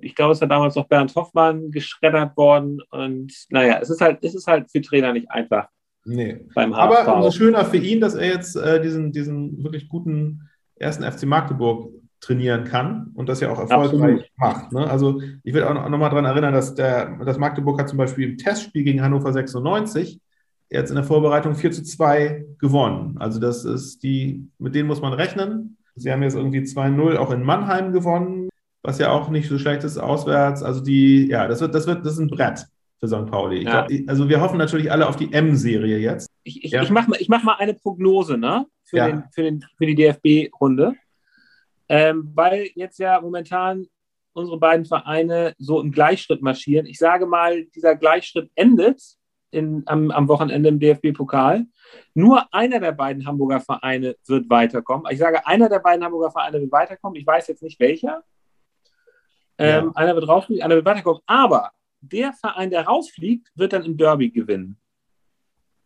ich 0.00 0.14
glaube, 0.14 0.32
es 0.32 0.40
hat 0.40 0.50
damals 0.50 0.74
noch 0.74 0.88
Bernd 0.88 1.14
Hoffmann 1.14 1.70
geschreddert 1.70 2.36
worden. 2.36 2.80
Und 2.90 3.32
naja, 3.50 3.78
es 3.80 3.90
ist 3.90 4.00
halt, 4.00 4.18
es 4.22 4.34
ist 4.34 4.46
halt 4.46 4.70
für 4.70 4.80
Trainer 4.80 5.12
nicht 5.12 5.30
einfach. 5.30 5.68
Nee. 6.04 6.44
Beim 6.54 6.74
HSV. 6.74 6.98
Aber 6.98 7.16
umso 7.16 7.30
schöner 7.30 7.64
für 7.64 7.76
ihn, 7.76 8.00
dass 8.00 8.14
er 8.14 8.28
jetzt 8.28 8.56
äh, 8.56 8.80
diesen, 8.80 9.12
diesen 9.12 9.62
wirklich 9.62 9.88
guten 9.88 10.48
ersten 10.76 11.04
FC 11.04 11.24
Magdeburg 11.24 11.92
trainieren 12.20 12.64
kann 12.64 13.12
und 13.14 13.28
das 13.28 13.40
ja 13.40 13.50
auch 13.50 13.58
erfolgreich 13.58 13.92
Absolut. 13.92 14.30
macht. 14.36 14.72
Ne? 14.72 14.90
Also 14.90 15.20
ich 15.42 15.54
will 15.54 15.64
auch 15.64 15.74
noch, 15.74 15.88
noch 15.88 15.98
mal 15.98 16.10
daran 16.10 16.26
erinnern, 16.26 16.52
dass 16.52 16.74
der, 16.74 17.18
das 17.24 17.38
Magdeburg 17.38 17.80
hat 17.80 17.88
zum 17.88 17.98
Beispiel 17.98 18.30
im 18.30 18.38
Testspiel 18.38 18.84
gegen 18.84 19.02
Hannover 19.02 19.32
96 19.32 20.20
jetzt 20.70 20.90
in 20.90 20.96
der 20.96 21.04
Vorbereitung 21.04 21.54
4 21.54 21.72
zu 21.72 21.82
2 21.82 22.44
gewonnen. 22.58 23.16
Also 23.18 23.40
das 23.40 23.64
ist 23.64 24.02
die, 24.02 24.48
mit 24.58 24.74
denen 24.74 24.86
muss 24.86 25.00
man 25.00 25.12
rechnen. 25.12 25.78
Sie 26.00 26.10
haben 26.10 26.22
jetzt 26.22 26.36
irgendwie 26.36 26.60
2-0 26.60 27.16
auch 27.16 27.30
in 27.30 27.42
Mannheim 27.42 27.92
gewonnen, 27.92 28.48
was 28.82 28.98
ja 28.98 29.10
auch 29.10 29.28
nicht 29.28 29.48
so 29.48 29.58
schlecht 29.58 29.84
ist 29.84 29.98
auswärts. 29.98 30.62
Also 30.62 30.80
die, 30.80 31.26
ja, 31.28 31.46
das 31.46 31.60
wird, 31.60 31.74
das 31.74 31.86
wird, 31.86 32.04
das 32.04 32.14
ist 32.14 32.18
ein 32.20 32.28
Brett 32.28 32.66
für 32.98 33.08
St. 33.08 33.26
Pauli. 33.26 33.64
Ja. 33.64 33.86
Glaub, 33.86 34.08
also 34.08 34.28
wir 34.28 34.40
hoffen 34.40 34.58
natürlich 34.58 34.90
alle 34.90 35.08
auf 35.08 35.16
die 35.16 35.32
M-Serie 35.32 35.98
jetzt. 35.98 36.28
Ich, 36.42 36.64
ich, 36.64 36.72
ja. 36.72 36.82
ich 36.82 36.90
mache 36.90 37.10
mach 37.28 37.42
mal 37.42 37.56
eine 37.58 37.74
Prognose 37.74 38.38
ne? 38.38 38.66
für, 38.84 38.96
ja. 38.96 39.06
den, 39.08 39.24
für, 39.32 39.42
den, 39.42 39.64
für 39.76 39.86
die 39.86 39.94
DFB-Runde. 39.94 40.94
Ähm, 41.88 42.30
weil 42.34 42.70
jetzt 42.74 42.98
ja 42.98 43.20
momentan 43.20 43.86
unsere 44.32 44.58
beiden 44.58 44.86
Vereine 44.86 45.54
so 45.58 45.80
im 45.80 45.90
Gleichschritt 45.90 46.40
marschieren. 46.40 46.86
Ich 46.86 46.98
sage 46.98 47.26
mal, 47.26 47.64
dieser 47.74 47.96
Gleichschritt 47.96 48.50
endet 48.54 49.02
in, 49.50 49.82
am, 49.86 50.10
am 50.10 50.28
Wochenende 50.28 50.68
im 50.68 50.78
DFB-Pokal. 50.78 51.66
Nur 52.14 52.52
einer 52.52 52.80
der 52.80 52.92
beiden 52.92 53.26
Hamburger 53.26 53.60
Vereine 53.60 54.16
wird 54.26 54.48
weiterkommen. 54.50 55.10
Ich 55.10 55.18
sage, 55.18 55.46
einer 55.46 55.68
der 55.68 55.78
beiden 55.80 56.04
Hamburger 56.04 56.30
Vereine 56.30 56.60
wird 56.60 56.72
weiterkommen. 56.72 57.18
Ich 57.18 57.26
weiß 57.26 57.48
jetzt 57.48 57.62
nicht 57.62 57.78
welcher. 57.80 58.22
Ähm, 59.58 59.86
ja. 59.86 59.92
Einer 59.94 60.14
wird 60.14 60.28
rausfliegen, 60.28 60.62
einer 60.64 60.76
wird 60.76 60.86
weiterkommen. 60.86 61.20
Aber 61.26 61.70
der 62.00 62.32
Verein, 62.32 62.70
der 62.70 62.86
rausfliegt, 62.86 63.50
wird 63.54 63.72
dann 63.72 63.84
im 63.84 63.96
Derby 63.96 64.30
gewinnen. 64.30 64.78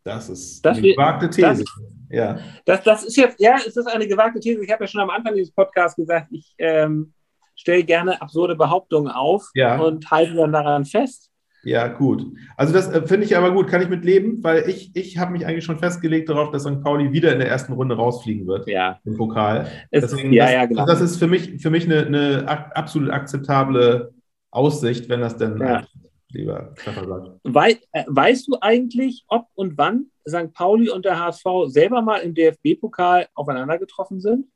Das 0.05 0.29
ist 0.29 0.64
das 0.64 0.79
eine 0.79 0.88
gewagte 0.88 1.31
These. 1.31 1.64
Das, 1.64 1.83
ja. 2.11 2.38
Das, 2.67 2.83
das 2.83 3.05
ist 3.05 3.17
jetzt, 3.17 3.40
ja, 3.40 3.57
es 3.57 3.77
ist 3.77 3.87
eine 3.87 4.07
gewagte 4.07 4.38
These. 4.38 4.62
Ich 4.62 4.71
habe 4.71 4.85
ja 4.85 4.88
schon 4.88 5.01
am 5.01 5.11
Anfang 5.11 5.35
dieses 5.35 5.53
Podcasts 5.53 5.97
gesagt, 5.97 6.29
ich 6.31 6.55
ähm, 6.59 7.14
stelle 7.57 7.85
gerne 7.85 8.21
absurde 8.21 8.55
Behauptungen 8.55 9.11
auf 9.11 9.51
ja. 9.55 9.81
und 9.81 10.11
halte 10.11 10.35
dann 10.35 10.53
daran 10.53 10.85
fest. 10.85 11.31
Ja, 11.64 11.88
gut. 11.88 12.27
Also 12.57 12.72
das 12.72 12.90
äh, 12.90 13.07
finde 13.07 13.27
ich 13.27 13.37
aber 13.37 13.53
gut, 13.53 13.68
kann 13.68 13.83
ich 13.83 13.88
mit 13.88 14.05
leben, 14.05 14.42
weil 14.42 14.68
ich, 14.68 14.94
ich 14.94 15.18
habe 15.18 15.33
mich 15.33 15.46
eigentlich 15.46 15.64
schon 15.64 15.79
festgelegt 15.79 16.29
darauf, 16.29 16.50
dass 16.50 16.62
St. 16.62 16.83
Pauli 16.83 17.12
wieder 17.12 17.33
in 17.33 17.38
der 17.38 17.48
ersten 17.48 17.72
Runde 17.72 17.96
rausfliegen 17.96 18.46
wird 18.46 18.66
ja. 18.68 19.00
im 19.05 19.16
Pokal. 19.16 19.66
Es, 19.90 20.03
Deswegen, 20.03 20.33
ja, 20.33 20.44
das, 20.44 20.53
ja, 20.53 20.66
genau. 20.66 20.87
das 20.87 21.00
ist 21.00 21.16
für 21.16 21.27
mich, 21.27 21.61
für 21.61 21.70
mich 21.70 21.85
eine, 21.85 22.07
eine 22.07 22.48
absolut 22.48 23.11
akzeptable 23.11 24.12
Aussicht, 24.50 25.09
wenn 25.09 25.20
das 25.20 25.37
denn 25.37 25.59
ja. 25.59 25.85
lieber 26.31 26.74
Treffer 26.74 27.07
sagt. 27.07 27.31
Wei 27.42 27.79
äh, 27.92 28.05
weißt 28.07 28.48
du 28.48 28.59
eigentlich, 28.61 29.24
ob 29.29 29.46
und 29.55 29.77
wann 29.79 30.07
St. 30.29 30.53
Pauli 30.53 30.90
und 30.90 31.05
der 31.05 31.18
HSV 31.18 31.44
selber 31.66 32.03
mal 32.03 32.18
im 32.18 32.35
DFB-Pokal 32.35 33.27
aufeinander 33.35 33.79
getroffen 33.79 34.20
sind? 34.20 34.46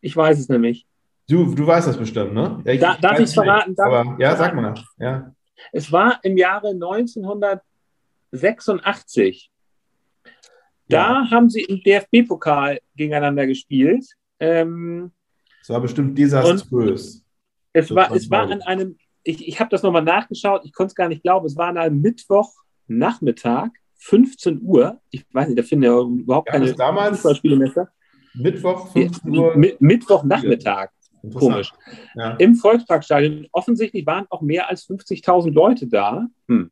Ich 0.00 0.16
weiß 0.16 0.38
es 0.38 0.48
nämlich. 0.48 0.86
Du, 1.28 1.54
du 1.54 1.66
weißt 1.66 1.88
das 1.88 1.96
bestimmt, 1.96 2.34
ne? 2.34 2.62
Ja, 2.64 2.72
ich, 2.72 2.80
da, 2.80 2.96
darf 3.00 3.18
ich 3.18 3.24
es 3.24 3.34
verraten? 3.34 3.74
Darf 3.74 3.92
aber, 3.92 4.16
ja, 4.20 4.36
sag 4.36 4.54
mal. 4.54 4.74
Ja. 4.98 5.34
Es 5.72 5.90
war 5.92 6.20
im 6.22 6.36
Jahre 6.36 6.68
1986. 6.70 9.50
Da 10.88 11.24
ja. 11.24 11.30
haben 11.30 11.48
sie 11.50 11.62
im 11.62 11.82
DFB-Pokal 11.82 12.78
gegeneinander 12.94 13.44
gespielt. 13.46 14.06
Ähm, 14.38 15.10
es 15.60 15.68
war 15.70 15.80
bestimmt 15.80 16.16
desaströs. 16.16 17.24
Es 17.72 17.92
war, 17.94 18.14
es 18.14 18.30
war 18.30 18.48
an 18.48 18.62
einem, 18.62 18.96
ich, 19.24 19.48
ich 19.48 19.58
habe 19.60 19.70
das 19.70 19.82
nochmal 19.82 20.04
nachgeschaut, 20.04 20.62
ich 20.64 20.72
konnte 20.72 20.92
es 20.92 20.94
gar 20.94 21.08
nicht 21.08 21.22
glauben, 21.22 21.46
es 21.46 21.56
war 21.56 21.66
an 21.68 21.76
einem 21.76 22.00
Mittwochnachmittag, 22.00 23.70
15 23.96 24.62
Uhr. 24.62 25.00
Ich 25.10 25.26
weiß 25.32 25.48
nicht, 25.48 25.58
da 25.58 25.64
finden 25.64 25.84
ja 25.84 26.00
überhaupt 26.00 26.48
keine 26.48 26.68
Fußballspiele 26.68 27.56
mehr 27.56 27.90
Mittwoch, 28.34 28.92
15 28.92 29.36
Uhr. 29.36 29.56
Mittwochnachmittag. 29.80 30.90
Komisch. 31.34 31.72
Ja. 32.14 32.32
Im 32.36 32.54
Volksparkstadion 32.54 33.46
offensichtlich 33.52 34.06
waren 34.06 34.26
auch 34.30 34.42
mehr 34.42 34.68
als 34.68 34.88
50.000 34.88 35.52
Leute 35.52 35.86
da. 35.86 36.26
Hm. 36.48 36.70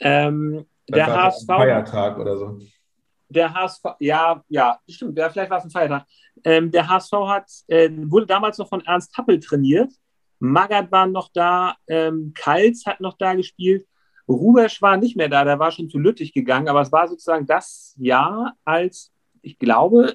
Ähm, 0.00 0.66
der 0.88 1.06
HSV. 1.06 1.48
Ein 1.48 1.56
Feiertag 1.56 2.18
oder 2.18 2.36
so. 2.36 2.58
Der 3.28 3.52
HSV, 3.52 3.84
ja, 4.00 4.42
ja, 4.48 4.78
stimmt, 4.88 5.18
ja, 5.18 5.28
vielleicht 5.30 5.50
war 5.50 5.58
es 5.58 5.64
ein 5.64 5.70
Feiertag. 5.70 6.06
Ähm, 6.44 6.70
der 6.70 6.88
HSV 6.88 7.12
hat, 7.26 7.50
äh, 7.68 7.90
wurde 7.90 8.26
damals 8.26 8.58
noch 8.58 8.68
von 8.68 8.84
Ernst 8.84 9.16
Happel 9.16 9.40
trainiert. 9.40 9.92
Magath 10.38 10.92
war 10.92 11.06
noch 11.06 11.30
da, 11.32 11.74
ähm, 11.88 12.32
Kals 12.34 12.84
hat 12.86 13.00
noch 13.00 13.16
da 13.16 13.34
gespielt. 13.34 13.86
Rubesch 14.28 14.80
war 14.82 14.96
nicht 14.96 15.16
mehr 15.16 15.28
da, 15.28 15.44
der 15.44 15.58
war 15.58 15.70
schon 15.70 15.88
zu 15.88 15.98
Lüttich 15.98 16.32
gegangen, 16.32 16.68
aber 16.68 16.80
es 16.80 16.92
war 16.92 17.08
sozusagen 17.08 17.46
das 17.46 17.94
Jahr, 17.98 18.54
als 18.64 19.12
ich 19.42 19.58
glaube, 19.58 20.14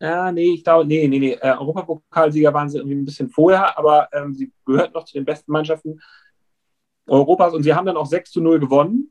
ja, 0.00 0.32
nee, 0.32 0.54
ich 0.54 0.64
glaube, 0.64 0.86
nee, 0.86 1.06
nee, 1.06 1.18
nee. 1.18 1.32
Äh, 1.32 1.56
Europapokalsieger 1.58 2.54
waren 2.54 2.70
sie 2.70 2.78
irgendwie 2.78 2.96
ein 2.96 3.04
bisschen 3.04 3.28
vorher, 3.28 3.78
aber 3.78 4.08
ähm, 4.12 4.34
sie 4.34 4.50
gehört 4.64 4.94
noch 4.94 5.04
zu 5.04 5.14
den 5.14 5.26
besten 5.26 5.52
Mannschaften 5.52 6.00
Europas 7.06 7.52
und 7.52 7.62
sie 7.62 7.74
haben 7.74 7.86
dann 7.86 7.96
auch 7.96 8.06
6 8.06 8.30
zu 8.30 8.40
0 8.40 8.60
gewonnen. 8.60 9.10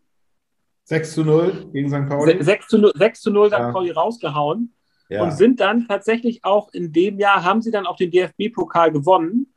6 0.85 1.13
zu 1.13 1.23
0 1.23 1.69
gegen 1.71 1.89
St. 1.89 2.09
Pauli? 2.09 2.41
6 2.43 2.67
zu 2.67 2.77
0, 2.79 2.91
6 2.95 3.21
zu 3.21 3.31
0 3.31 3.47
St. 3.49 3.53
Ja. 3.53 3.71
Pauli 3.71 3.91
rausgehauen 3.91 4.73
ja. 5.09 5.21
und 5.21 5.31
sind 5.31 5.59
dann 5.59 5.87
tatsächlich 5.87 6.43
auch 6.43 6.73
in 6.73 6.91
dem 6.91 7.19
Jahr, 7.19 7.43
haben 7.43 7.61
sie 7.61 7.71
dann 7.71 7.85
auch 7.85 7.95
den 7.95 8.09
DFB-Pokal 8.09 8.91
gewonnen. 8.91 9.48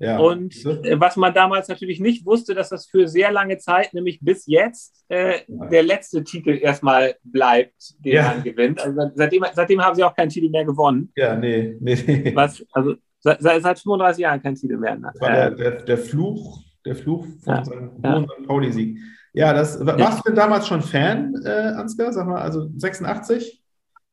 Ja. 0.00 0.18
Und 0.18 0.54
äh, 0.64 1.00
was 1.00 1.16
man 1.16 1.34
damals 1.34 1.68
natürlich 1.68 1.98
nicht 1.98 2.24
wusste, 2.24 2.54
dass 2.54 2.68
das 2.68 2.86
für 2.86 3.08
sehr 3.08 3.32
lange 3.32 3.58
Zeit, 3.58 3.94
nämlich 3.94 4.20
bis 4.20 4.46
jetzt, 4.46 5.04
äh, 5.08 5.40
der 5.48 5.82
letzte 5.82 6.22
Titel 6.22 6.50
erstmal 6.50 7.16
bleibt, 7.24 7.94
den 8.04 8.14
ja. 8.14 8.28
man 8.28 8.42
gewinnt. 8.44 8.80
Also 8.80 9.10
seitdem, 9.14 9.44
seitdem 9.52 9.82
haben 9.82 9.96
sie 9.96 10.04
auch 10.04 10.14
keinen 10.14 10.28
Titel 10.28 10.50
mehr 10.50 10.64
gewonnen. 10.64 11.10
Ja, 11.16 11.34
nee, 11.36 11.76
nee. 11.80 12.32
Was, 12.34 12.64
also 12.72 12.94
seit, 13.20 13.42
seit 13.42 13.78
35 13.78 14.22
Jahren 14.22 14.42
kein 14.42 14.54
Titel 14.54 14.76
mehr. 14.76 14.96
Das 14.96 15.20
war 15.20 15.30
der, 15.30 15.50
der, 15.50 15.70
der 15.82 15.98
Fluch, 15.98 16.62
der 16.84 16.94
Fluch 16.94 17.26
von 17.42 17.54
ja. 17.54 17.64
seinem 17.64 17.90
ja. 18.02 18.26
Pauli-Sieg. 18.46 18.98
Ja, 19.32 19.52
das, 19.52 19.84
warst 19.84 20.20
du 20.20 20.30
denn 20.30 20.36
damals 20.36 20.66
schon 20.66 20.82
Fan, 20.82 21.34
äh, 21.44 21.48
Ansgar? 21.48 22.12
Sag 22.12 22.26
mal, 22.26 22.40
also 22.40 22.68
86? 22.76 23.62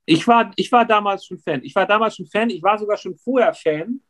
Ich 0.06 0.28
war, 0.28 0.52
ich 0.56 0.72
war 0.72 0.86
damals 0.86 1.26
schon 1.26 1.40
Fan. 1.40 1.62
Ich 1.64 1.76
war 1.76 1.88
damals 1.88 2.16
schon 2.16 2.28
Fan. 2.28 2.50
Ich 2.50 2.62
war 2.62 2.78
sogar 2.78 2.98
schon 2.98 3.16
vorher 3.16 3.54
Fan. 3.54 4.02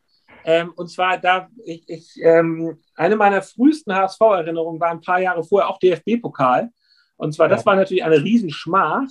Ähm, 0.47 0.73
und 0.75 0.89
zwar, 0.89 1.17
da 1.17 1.49
ich, 1.65 1.84
ich 1.88 2.21
ähm, 2.21 2.77
eine 2.93 3.15
meiner 3.15 3.41
frühesten 3.41 3.93
HSV-Erinnerungen 3.93 4.79
war 4.79 4.91
ein 4.91 5.01
paar 5.01 5.19
Jahre 5.19 5.43
vorher 5.43 5.69
auch 5.69 5.79
DFB-Pokal. 5.79 6.69
Und 7.17 7.34
zwar, 7.34 7.47
ja. 7.49 7.55
das 7.55 7.65
war 7.65 7.75
natürlich 7.75 8.03
eine 8.03 8.23
Riesenschmach. 8.23 9.08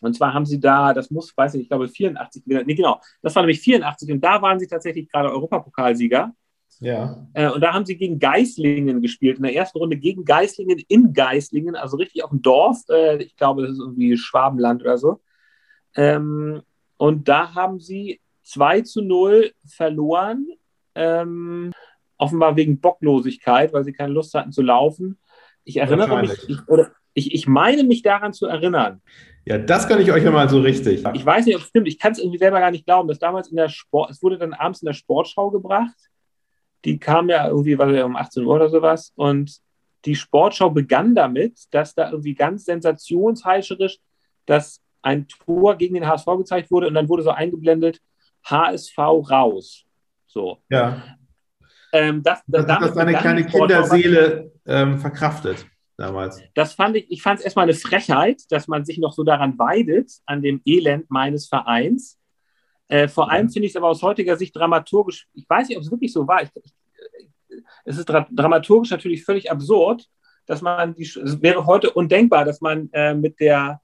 Und 0.00 0.16
zwar 0.16 0.32
haben 0.32 0.46
sie 0.46 0.60
da, 0.60 0.94
das 0.94 1.10
muss, 1.10 1.36
weiß 1.36 1.54
ich, 1.54 1.62
ich 1.62 1.68
glaube 1.68 1.88
84, 1.88 2.42
nee, 2.46 2.74
genau, 2.74 3.00
das 3.20 3.34
war 3.34 3.42
nämlich 3.42 3.60
84 3.60 4.12
und 4.12 4.20
da 4.20 4.40
waren 4.40 4.58
sie 4.60 4.68
tatsächlich 4.68 5.10
gerade 5.10 5.30
Europapokalsieger. 5.30 6.32
Ja. 6.80 7.26
Äh, 7.34 7.50
und 7.50 7.60
da 7.60 7.74
haben 7.74 7.84
sie 7.84 7.96
gegen 7.96 8.18
Geislingen 8.18 9.02
gespielt, 9.02 9.38
in 9.38 9.42
der 9.42 9.54
ersten 9.54 9.78
Runde 9.78 9.96
gegen 9.96 10.24
Geislingen 10.24 10.78
in 10.88 11.12
Geislingen, 11.12 11.74
also 11.74 11.96
richtig 11.96 12.22
auf 12.22 12.30
dem 12.30 12.40
Dorf. 12.40 12.78
Äh, 12.88 13.22
ich 13.24 13.36
glaube, 13.36 13.62
das 13.62 13.72
ist 13.72 13.80
irgendwie 13.80 14.16
Schwabenland 14.16 14.82
oder 14.82 14.96
so. 14.96 15.20
Ähm, 15.96 16.62
und 16.96 17.28
da 17.28 17.54
haben 17.54 17.80
sie 17.80 18.20
2 18.48 18.82
zu 18.82 19.02
0 19.02 19.52
verloren. 19.66 20.48
Ähm, 20.94 21.72
offenbar 22.16 22.56
wegen 22.56 22.80
Bocklosigkeit, 22.80 23.72
weil 23.72 23.84
sie 23.84 23.92
keine 23.92 24.12
Lust 24.12 24.34
hatten 24.34 24.52
zu 24.52 24.62
laufen. 24.62 25.18
Ich 25.64 25.76
erinnere 25.76 26.20
mich, 26.20 26.48
ich, 26.48 26.68
oder 26.68 26.90
ich, 27.14 27.34
ich 27.34 27.46
meine 27.46 27.84
mich 27.84 28.02
daran 28.02 28.32
zu 28.32 28.46
erinnern. 28.46 29.00
Ja, 29.44 29.58
das 29.58 29.88
kann 29.88 30.00
ich 30.00 30.10
euch 30.12 30.24
ja 30.24 30.30
mal 30.30 30.48
so 30.48 30.60
richtig. 30.60 31.04
Ich 31.14 31.24
weiß 31.24 31.46
nicht, 31.46 31.56
ob 31.56 31.62
es 31.62 31.68
stimmt. 31.68 31.88
Ich 31.88 31.98
kann 31.98 32.12
es 32.12 32.18
irgendwie 32.18 32.38
selber 32.38 32.58
gar 32.60 32.70
nicht 32.70 32.86
glauben, 32.86 33.08
dass 33.08 33.18
damals 33.18 33.48
in 33.48 33.56
der 33.56 33.68
Sport, 33.68 34.10
es 34.10 34.22
wurde 34.22 34.38
dann 34.38 34.52
abends 34.52 34.82
in 34.82 34.86
der 34.86 34.92
Sportschau 34.94 35.50
gebracht. 35.50 35.96
Die 36.84 36.98
kam 36.98 37.28
ja 37.28 37.48
irgendwie, 37.48 37.78
war 37.78 37.90
ja 37.90 38.04
um 38.04 38.16
18 38.16 38.44
Uhr 38.44 38.54
oder 38.54 38.68
sowas. 38.68 39.12
Und 39.14 39.58
die 40.04 40.16
Sportschau 40.16 40.70
begann 40.70 41.14
damit, 41.14 41.58
dass 41.70 41.94
da 41.94 42.10
irgendwie 42.10 42.34
ganz 42.34 42.64
sensationsheischerisch, 42.64 43.98
dass 44.46 44.80
ein 45.02 45.28
Tor 45.28 45.76
gegen 45.76 45.94
den 45.94 46.06
HSV 46.06 46.26
gezeigt 46.38 46.70
wurde 46.70 46.88
und 46.88 46.94
dann 46.94 47.08
wurde 47.08 47.22
so 47.22 47.30
eingeblendet, 47.30 48.00
HSV 48.44 48.98
raus. 48.98 49.84
So. 50.26 50.58
Ja. 50.68 51.02
Ähm, 51.92 52.22
das, 52.22 52.42
das, 52.46 52.66
das 52.66 52.78
hat 52.78 52.94
seine 52.94 53.14
kleine 53.14 53.46
Kinderseele 53.46 54.52
ähm, 54.66 54.98
verkraftet 54.98 55.66
damals. 55.96 56.40
Das 56.54 56.74
fand 56.74 56.96
ich, 56.96 57.10
ich 57.10 57.22
fand 57.22 57.40
es 57.40 57.44
erstmal 57.44 57.64
eine 57.64 57.74
Frechheit, 57.74 58.42
dass 58.50 58.68
man 58.68 58.84
sich 58.84 58.98
noch 58.98 59.12
so 59.12 59.24
daran 59.24 59.58
weidet, 59.58 60.10
an 60.26 60.42
dem 60.42 60.60
Elend 60.64 61.10
meines 61.10 61.48
Vereins. 61.48 62.18
Äh, 62.88 63.08
vor 63.08 63.30
allem 63.30 63.50
finde 63.50 63.66
ich 63.66 63.72
es 63.72 63.76
aber 63.76 63.88
aus 63.88 64.02
heutiger 64.02 64.36
Sicht 64.36 64.56
dramaturgisch, 64.56 65.28
ich 65.34 65.48
weiß 65.48 65.68
nicht, 65.68 65.76
ob 65.76 65.84
es 65.84 65.90
wirklich 65.90 66.12
so 66.12 66.26
war. 66.26 66.42
Ich, 66.42 66.50
ich, 66.62 66.72
es 67.84 67.98
ist 67.98 68.08
dra 68.08 68.26
dramaturgisch 68.30 68.90
natürlich 68.90 69.24
völlig 69.24 69.50
absurd, 69.50 70.08
dass 70.46 70.62
man, 70.62 70.94
die, 70.94 71.02
es 71.02 71.42
wäre 71.42 71.66
heute 71.66 71.90
undenkbar, 71.90 72.44
dass 72.44 72.60
man 72.60 72.88
äh, 72.92 73.14
mit 73.14 73.40
der 73.40 73.80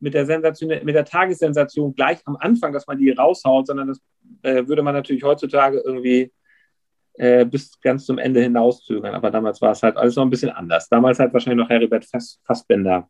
mit 0.00 0.14
der 0.14 0.26
Sensation, 0.26 0.68
mit 0.68 0.94
der 0.94 1.04
Tagessensation 1.04 1.94
gleich 1.94 2.18
am 2.24 2.36
Anfang, 2.36 2.72
dass 2.72 2.86
man 2.86 2.98
die 2.98 3.10
raushaut, 3.10 3.66
sondern 3.66 3.88
das 3.88 4.00
äh, 4.42 4.66
würde 4.66 4.82
man 4.82 4.94
natürlich 4.94 5.22
heutzutage 5.22 5.78
irgendwie 5.78 6.32
äh, 7.14 7.44
bis 7.44 7.78
ganz 7.80 8.06
zum 8.06 8.18
Ende 8.18 8.40
hinauszögern. 8.40 9.14
Aber 9.14 9.30
damals 9.30 9.60
war 9.60 9.72
es 9.72 9.82
halt 9.82 9.96
alles 9.96 10.16
noch 10.16 10.24
ein 10.24 10.30
bisschen 10.30 10.50
anders. 10.50 10.88
Damals 10.88 11.18
hat 11.18 11.32
wahrscheinlich 11.32 11.62
noch 11.62 11.70
Heribert 11.70 12.04
Fass, 12.04 12.40
Fassbender 12.44 13.08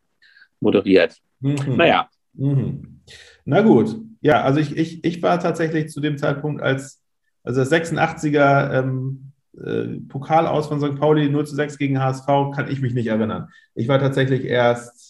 moderiert. 0.59 1.17
Mhm. 1.39 1.75
Naja. 1.77 2.09
Mhm. 2.33 3.01
Na 3.45 3.61
gut. 3.61 3.95
Ja, 4.21 4.43
also 4.43 4.59
ich, 4.59 4.77
ich, 4.77 5.03
ich 5.03 5.23
war 5.23 5.39
tatsächlich 5.39 5.89
zu 5.89 6.01
dem 6.01 6.17
Zeitpunkt 6.17 6.61
als 6.61 7.01
also 7.43 7.61
das 7.61 7.71
86er 7.71 8.79
ähm, 8.79 9.31
äh, 9.57 9.99
Pokal 10.07 10.47
aus 10.47 10.67
von 10.67 10.79
St. 10.79 10.99
Pauli 10.99 11.29
0 11.29 11.47
zu 11.47 11.55
6 11.55 11.77
gegen 11.77 11.99
HSV, 11.99 12.27
kann 12.53 12.69
ich 12.69 12.81
mich 12.81 12.93
nicht 12.93 13.07
erinnern. 13.07 13.49
Ich 13.73 13.87
war 13.87 13.99
tatsächlich 13.99 14.45
erst 14.45 15.00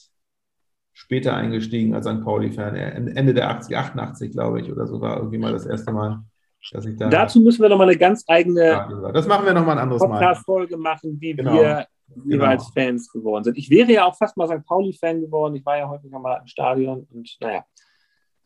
später 1.12 1.36
eingestiegen 1.36 1.94
als 1.94 2.06
St. 2.06 2.24
Pauli-Fan. 2.24 2.74
Ende 2.74 3.34
der 3.34 3.50
80, 3.50 3.76
88, 3.76 4.32
glaube 4.32 4.62
ich, 4.62 4.72
oder 4.72 4.88
so 4.88 5.02
war 5.02 5.18
irgendwie 5.18 5.40
mal 5.40 5.52
das 5.52 5.66
erste 5.66 5.92
Mal, 5.92 6.24
dass 6.72 6.86
ich 6.86 6.96
da. 6.96 7.10
Dazu 7.10 7.42
müssen 7.42 7.62
wir 7.62 7.68
nochmal 7.68 7.90
eine 7.90 7.98
ganz 7.98 8.24
eigene. 8.30 9.12
Das 9.14 9.28
machen 9.28 9.46
wir 9.46 9.54
nochmal 9.54 9.76
ein 9.76 9.84
anderes 9.84 10.02
Mal. 10.02 10.08
Podcast-Folge 10.08 10.78
machen, 10.78 11.18
wie 11.20 11.34
genau. 11.34 11.54
wir 11.54 11.86
jeweils 12.24 12.72
genau. 12.74 12.88
Fans 12.88 13.12
geworden 13.12 13.44
sind. 13.44 13.58
Ich 13.58 13.70
wäre 13.70 13.92
ja 13.92 14.06
auch 14.06 14.16
fast 14.16 14.38
mal 14.38 14.48
St. 14.48 14.66
Pauli-Fan 14.66 15.20
geworden. 15.20 15.58
Ich 15.58 15.66
war 15.66 15.78
ja 15.78 15.90
häufiger 15.90 16.18
mal 16.18 16.38
im 16.38 16.48
Stadion 16.48 17.06
und 17.12 17.30
naja. 17.42 17.66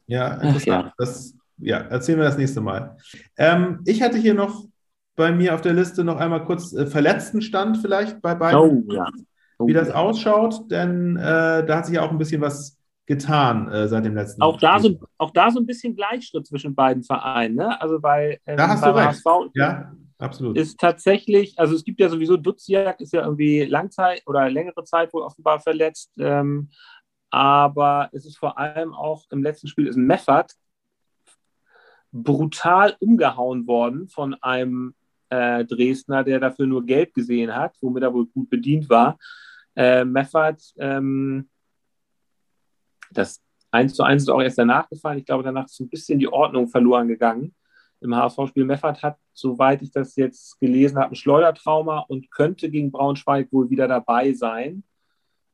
Ja, 0.08 0.34
interessant. 0.34 0.66
Ach, 0.66 0.86
ja. 0.88 0.94
Das, 0.98 1.36
ja, 1.58 1.78
erzählen 1.78 2.18
wir 2.18 2.26
das 2.26 2.38
nächste 2.40 2.62
Mal. 2.62 2.98
Ähm, 3.38 3.82
ich 3.86 4.02
hatte 4.02 4.18
hier 4.18 4.34
noch 4.34 4.66
bei 5.16 5.32
mir 5.32 5.54
auf 5.54 5.62
der 5.62 5.74
Liste 5.74 6.04
noch 6.04 6.18
einmal 6.18 6.44
kurz 6.46 6.74
äh, 6.74 6.88
Verletztenstand 6.88 7.78
vielleicht 7.78 8.24
bei 8.24 8.34
beiden. 8.34 8.60
Oh, 8.60 8.92
ja. 8.92 9.08
Oh, 9.58 9.68
wie 9.68 9.74
das 9.74 9.90
ja. 9.90 9.96
ausschaut, 9.96 10.70
denn 10.70 11.16
äh, 11.18 11.66
da 11.66 11.78
hat 11.78 11.86
sich 11.86 11.96
ja 11.96 12.02
auch 12.02 12.12
ein 12.12 12.18
bisschen 12.18 12.42
was 12.42 12.78
getan 13.06 13.70
äh, 13.70 13.88
seit 13.88 14.06
dem 14.06 14.16
letzten 14.16 14.42
Auch 14.42 14.60
da, 14.60 14.80
Spiel. 14.80 14.98
so, 15.00 15.08
auch 15.18 15.32
da 15.32 15.52
so 15.52 15.60
ein 15.60 15.66
bisschen 15.66 15.96
Gleichschritt 15.96 16.48
zwischen 16.48 16.76
beiden 16.76 17.04
Vereinen. 17.04 17.56
Ne? 17.56 17.80
Also 17.80 18.00
bei, 18.00 18.40
ähm, 18.46 18.58
Da 18.58 18.68
hast 18.68 18.82
beim 18.82 18.94
du 18.94 19.00
recht. 19.00 19.10
HSV 19.10 19.52
Ja, 19.54 19.94
absolut. 20.18 20.58
ist 20.58 20.80
tatsächlich, 20.80 21.58
also 21.58 21.76
es 21.76 21.84
gibt 21.84 22.00
ja 22.00 22.10
sowieso 22.10 22.36
Duziak, 22.38 23.00
ist 23.00 23.14
ja 23.14 23.24
irgendwie 23.24 23.64
Langzeit 23.66 24.24
oder 24.26 24.50
längere 24.50 24.84
Zeit 24.84 25.14
wohl 25.14 25.22
offenbar 25.22 25.60
verletzt. 25.60 26.12
Ähm, 26.18 26.70
aber 27.30 28.10
es 28.12 28.26
ist 28.26 28.38
vor 28.38 28.58
allem 28.58 28.94
auch 28.94 29.26
im 29.30 29.44
letzten 29.44 29.68
Spiel 29.68 29.88
ist 29.88 29.98
Meffert 29.98 30.54
brutal 32.12 32.96
umgehauen 33.00 33.68
worden 33.68 34.08
von 34.08 34.36
einem 34.36 34.96
äh, 35.30 35.66
Dresdner, 35.66 36.24
der 36.24 36.40
dafür 36.40 36.66
nur 36.66 36.86
gelb 36.86 37.14
gesehen 37.14 37.54
hat, 37.54 37.76
womit 37.82 38.04
er 38.04 38.14
wohl 38.14 38.26
gut 38.28 38.50
bedient 38.50 38.90
war. 38.90 39.18
Äh, 39.76 40.06
Meffert, 40.06 40.62
ähm, 40.78 41.50
das 43.12 43.42
1 43.72 43.94
zu 43.94 44.04
1 44.04 44.24
ist 44.24 44.30
auch 44.30 44.42
erst 44.42 44.58
danach 44.58 44.88
gefallen. 44.90 45.20
Ich 45.20 45.26
glaube, 45.26 45.44
danach 45.44 45.66
ist 45.66 45.80
ein 45.80 45.90
bisschen 45.90 46.20
die 46.20 46.28
Ordnung 46.32 46.68
verloren 46.68 47.08
gegangen. 47.08 47.54
Im 48.02 48.16
HSV-Spiel 48.16 48.66
Meffert 48.66 49.02
hat, 49.04 49.18
soweit 49.34 49.82
ich 49.82 49.92
das 49.92 50.16
jetzt 50.16 50.60
gelesen 50.60 50.98
habe, 50.98 51.12
ein 51.12 51.16
Schleudertrauma 51.16 52.00
und 52.08 52.30
könnte 52.32 52.70
gegen 52.70 52.92
Braunschweig 52.92 53.52
wohl 53.52 53.70
wieder 53.70 53.88
dabei 53.88 54.34
sein. 54.34 54.84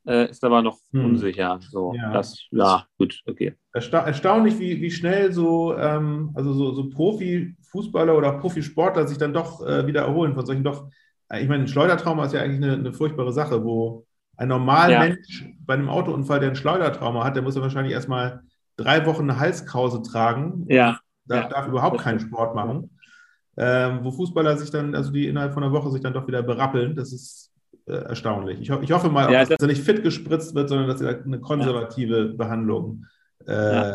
Äh, 0.05 0.29
ist 0.31 0.43
aber 0.43 0.61
noch 0.63 0.79
Hm. 0.91 1.05
unsicher. 1.05 1.59
So, 1.69 1.93
Ja. 1.93 2.11
das, 2.11 2.47
ja, 2.49 2.87
gut, 2.97 3.21
okay. 3.27 3.53
Ersta 3.73 3.99
erstaunlich, 3.99 4.57
wie, 4.59 4.81
wie 4.81 4.89
schnell 4.91 5.31
so, 5.31 5.77
ähm, 5.77 6.31
also 6.33 6.53
so, 6.53 6.73
so 6.73 6.89
Profifußballer 6.89 8.17
oder 8.17 8.33
Profisportler 8.39 9.07
sich 9.07 9.19
dann 9.19 9.33
doch 9.33 9.65
äh, 9.65 9.85
wieder 9.85 10.01
erholen 10.01 10.33
von 10.33 10.45
solchen 10.45 10.63
doch, 10.63 10.89
äh, 11.29 11.41
ich 11.43 11.47
meine, 11.47 11.63
ein 11.63 11.67
Schleudertrauma 11.67 12.25
ist 12.25 12.33
ja 12.33 12.41
eigentlich 12.41 12.63
eine, 12.63 12.73
eine 12.73 12.93
furchtbare 12.93 13.31
Sache, 13.31 13.63
wo 13.63 14.05
ein 14.41 14.47
normaler 14.47 14.91
Ja. 14.91 14.99
Mensch 15.01 15.45
bei 15.65 15.75
einem 15.75 15.89
Autounfall, 15.89 16.39
der 16.39 16.49
ein 16.49 16.55
Schleudertrauma 16.55 17.23
hat, 17.23 17.35
der 17.35 17.43
muss 17.43 17.55
ja 17.55 17.61
wahrscheinlich 17.61 17.93
erstmal 17.93 18.41
drei 18.75 19.05
Wochen 19.05 19.29
eine 19.29 19.39
Halskrause 19.39 20.01
tragen, 20.01 20.65
Ja, 20.67 20.99
darf, 21.25 21.43
Ja. 21.43 21.49
darf 21.49 21.67
überhaupt 21.67 21.99
keinen. 22.01 22.19
Sport 22.19 22.55
machen. 22.55 22.89
Ähm, 23.57 23.99
wo 24.01 24.11
Fußballer 24.11 24.57
sich 24.57 24.71
dann, 24.71 24.95
also 24.95 25.11
die 25.11 25.27
innerhalb 25.27 25.53
von 25.53 25.63
einer 25.63 25.71
Woche 25.73 25.91
sich 25.91 26.01
dann 26.01 26.13
doch 26.13 26.25
wieder 26.27 26.41
berappeln, 26.41 26.95
das 26.95 27.13
ist 27.13 27.51
äh, 27.85 27.93
erstaunlich. 27.93 28.59
Ich, 28.61 28.71
ho 28.71 28.79
ich 28.81 28.91
hoffe 28.91 29.09
mal, 29.09 29.31
Ja, 29.31 29.45
dass 29.45 29.59
er 29.59 29.67
nicht 29.67 29.83
fit 29.83 30.03
gespritzt 30.03 30.55
wird, 30.55 30.69
sondern 30.69 30.87
dass 30.87 31.01
er 31.01 31.23
eine 31.23 31.39
konservative 31.39 32.25
Behandlung, 32.29 33.05
äh, 33.45 33.93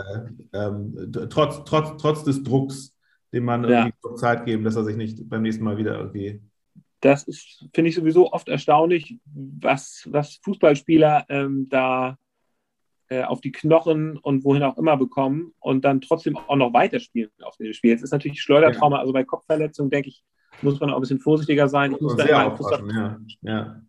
ähm, 0.52 1.12
trotz, 1.30 1.64
trotz, 1.64 2.00
trotz 2.00 2.24
des 2.24 2.42
Drucks, 2.44 2.94
dem 3.32 3.44
man 3.44 3.64
irgendwie 3.64 3.94
Zeit 4.16 4.44
geben, 4.44 4.62
dass 4.64 4.76
er 4.76 4.84
sich 4.84 4.96
nicht 4.96 5.28
beim 5.28 5.42
nächsten 5.42 5.64
Mal 5.64 5.76
wieder 5.78 5.96
irgendwie. 5.98 6.40
Das 7.06 7.24
ist, 7.24 7.68
finde 7.72 7.88
ich 7.88 7.94
sowieso 7.94 8.32
oft 8.32 8.48
erstaunlich, 8.48 9.18
was, 9.32 10.08
was 10.10 10.40
Fußballspieler 10.42 11.26
ähm, 11.28 11.68
da 11.68 12.18
äh, 13.08 13.22
auf 13.22 13.40
die 13.40 13.52
Knochen 13.52 14.18
und 14.18 14.44
wohin 14.44 14.64
auch 14.64 14.76
immer 14.76 14.96
bekommen 14.96 15.54
und 15.60 15.84
dann 15.84 16.00
trotzdem 16.00 16.36
auch 16.36 16.56
noch 16.56 16.72
weiterspielen 16.72 17.30
auf 17.42 17.56
dem 17.56 17.72
Spiel. 17.72 17.92
Jetzt 17.92 18.02
ist 18.02 18.10
natürlich 18.10 18.42
Schleudertrauma, 18.42 18.98
also 18.98 19.12
bei 19.12 19.22
Kopfverletzungen, 19.22 19.90
denke 19.90 20.08
ich, 20.08 20.24
muss 20.62 20.80
man 20.80 20.90
auch 20.90 20.96
ein 20.96 21.00
bisschen 21.00 21.20
vorsichtiger 21.20 21.68
sein. 21.68 21.92
Ich 21.92 22.00
muss, 22.00 22.16
da 22.16 22.24
sehr 22.24 22.34
immer, 22.34 22.52
ich 22.52 22.58
muss, 22.58 22.70
da, 22.70 22.76
aufpassen, 22.76 23.28
ja. 23.42 23.52
ja. 23.52 23.82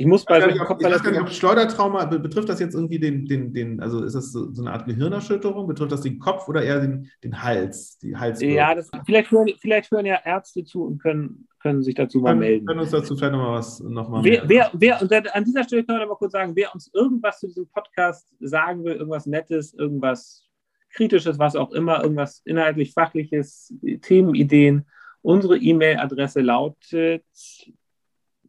Ich 0.00 0.06
muss 0.06 0.22
Ich 0.22 0.26
bei 0.26 0.36
weiß 0.36 0.46
gar 0.46 0.52
nicht, 0.52 0.60
ob- 0.70 0.80
ich 0.80 0.86
weiß 0.86 1.02
gar 1.02 1.10
nicht, 1.10 1.20
ob 1.20 1.28
Schleudertrauma, 1.28 2.06
be- 2.06 2.18
betrifft 2.18 2.48
das 2.48 2.58
jetzt 2.58 2.74
irgendwie 2.74 2.98
den, 2.98 3.26
den, 3.26 3.52
den, 3.52 3.80
also 3.80 4.02
ist 4.02 4.14
das 4.14 4.32
so, 4.32 4.50
so 4.52 4.62
eine 4.62 4.72
Art 4.72 4.86
Gehirnerschütterung? 4.86 5.66
Betrifft 5.66 5.92
das 5.92 6.00
den 6.00 6.18
Kopf 6.18 6.48
oder 6.48 6.62
eher 6.62 6.80
den, 6.80 7.10
den 7.22 7.42
Hals, 7.42 7.98
die 7.98 8.16
Halswirbel? 8.16 8.56
Ja, 8.56 8.74
das, 8.74 8.90
vielleicht, 9.04 9.30
hören, 9.30 9.50
vielleicht 9.60 9.90
hören 9.90 10.06
ja 10.06 10.18
Ärzte 10.24 10.64
zu 10.64 10.84
und 10.84 11.02
können, 11.02 11.46
können 11.60 11.82
sich 11.82 11.94
dazu 11.94 12.20
mal 12.20 12.34
melden. 12.34 12.64
können 12.64 12.80
uns 12.80 12.90
dazu 12.92 13.14
vielleicht 13.14 13.32
nochmal 13.32 13.58
was 13.58 13.80
noch 13.80 14.08
mal 14.08 14.24
Wer, 14.24 14.42
wer, 14.48 14.70
wer, 14.72 15.02
und 15.02 15.12
an 15.12 15.44
dieser 15.44 15.64
Stelle 15.64 15.84
können 15.84 15.98
wir 15.98 16.06
mal 16.06 16.16
kurz 16.16 16.32
sagen, 16.32 16.52
wer 16.56 16.72
uns 16.74 16.90
irgendwas 16.94 17.40
zu 17.40 17.48
diesem 17.48 17.68
Podcast 17.68 18.26
sagen 18.40 18.82
will, 18.84 18.94
irgendwas 18.94 19.26
Nettes, 19.26 19.74
irgendwas 19.74 20.46
Kritisches, 20.92 21.38
was 21.38 21.56
auch 21.56 21.72
immer, 21.72 22.02
irgendwas 22.02 22.40
inhaltlich 22.46 22.94
Fachliches, 22.94 23.72
Themenideen, 24.00 24.86
unsere 25.22 25.58
E-Mail-Adresse 25.58 26.40
lautet 26.40 27.22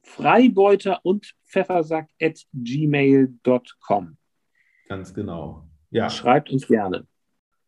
freibeuter 0.03 0.99
und 1.03 1.33
pfeffersack 1.45 2.09
at 2.21 2.39
gmail.com. 2.53 4.17
Ganz 4.87 5.13
genau. 5.13 5.67
Ja, 5.89 6.09
Schreibt 6.09 6.49
uns 6.51 6.67
gerne. 6.67 7.05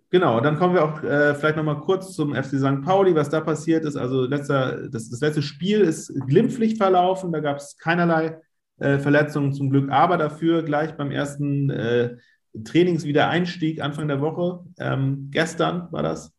genau. 0.10 0.40
Dann 0.40 0.58
kommen 0.58 0.74
wir 0.74 0.84
auch 0.84 1.04
äh, 1.04 1.36
vielleicht 1.36 1.58
nochmal 1.58 1.80
kurz 1.80 2.14
zum 2.14 2.34
FC 2.34 2.60
St. 2.60 2.82
Pauli, 2.84 3.16
was 3.16 3.30
da 3.30 3.42
passiert 3.42 3.86
ist. 3.86 3.96
Also 3.96 4.26
letzter, 4.26 4.90
das, 4.90 5.10
das 5.10 5.20
letzte 5.20 5.42
Spiel 5.42 5.82
ist 5.82 6.14
glimpflich 6.28 6.78
verlaufen. 6.78 7.32
Da 7.32 7.40
gab 7.40 7.58
es 7.58 7.78
keinerlei 7.78 8.42
äh, 8.78 8.98
Verletzungen 8.98 9.54
zum 9.54 9.70
Glück, 9.70 9.92
aber 9.92 10.18
dafür 10.18 10.64
gleich 10.64 10.96
beim 10.96 11.12
ersten 11.12 11.70
äh, 11.70 12.18
Trainingswiedereinstieg 12.64 13.82
Anfang 13.82 14.08
der 14.08 14.22
Woche, 14.22 14.64
ähm, 14.78 15.30
gestern 15.32 15.92
war 15.92 16.04
das, 16.04 16.34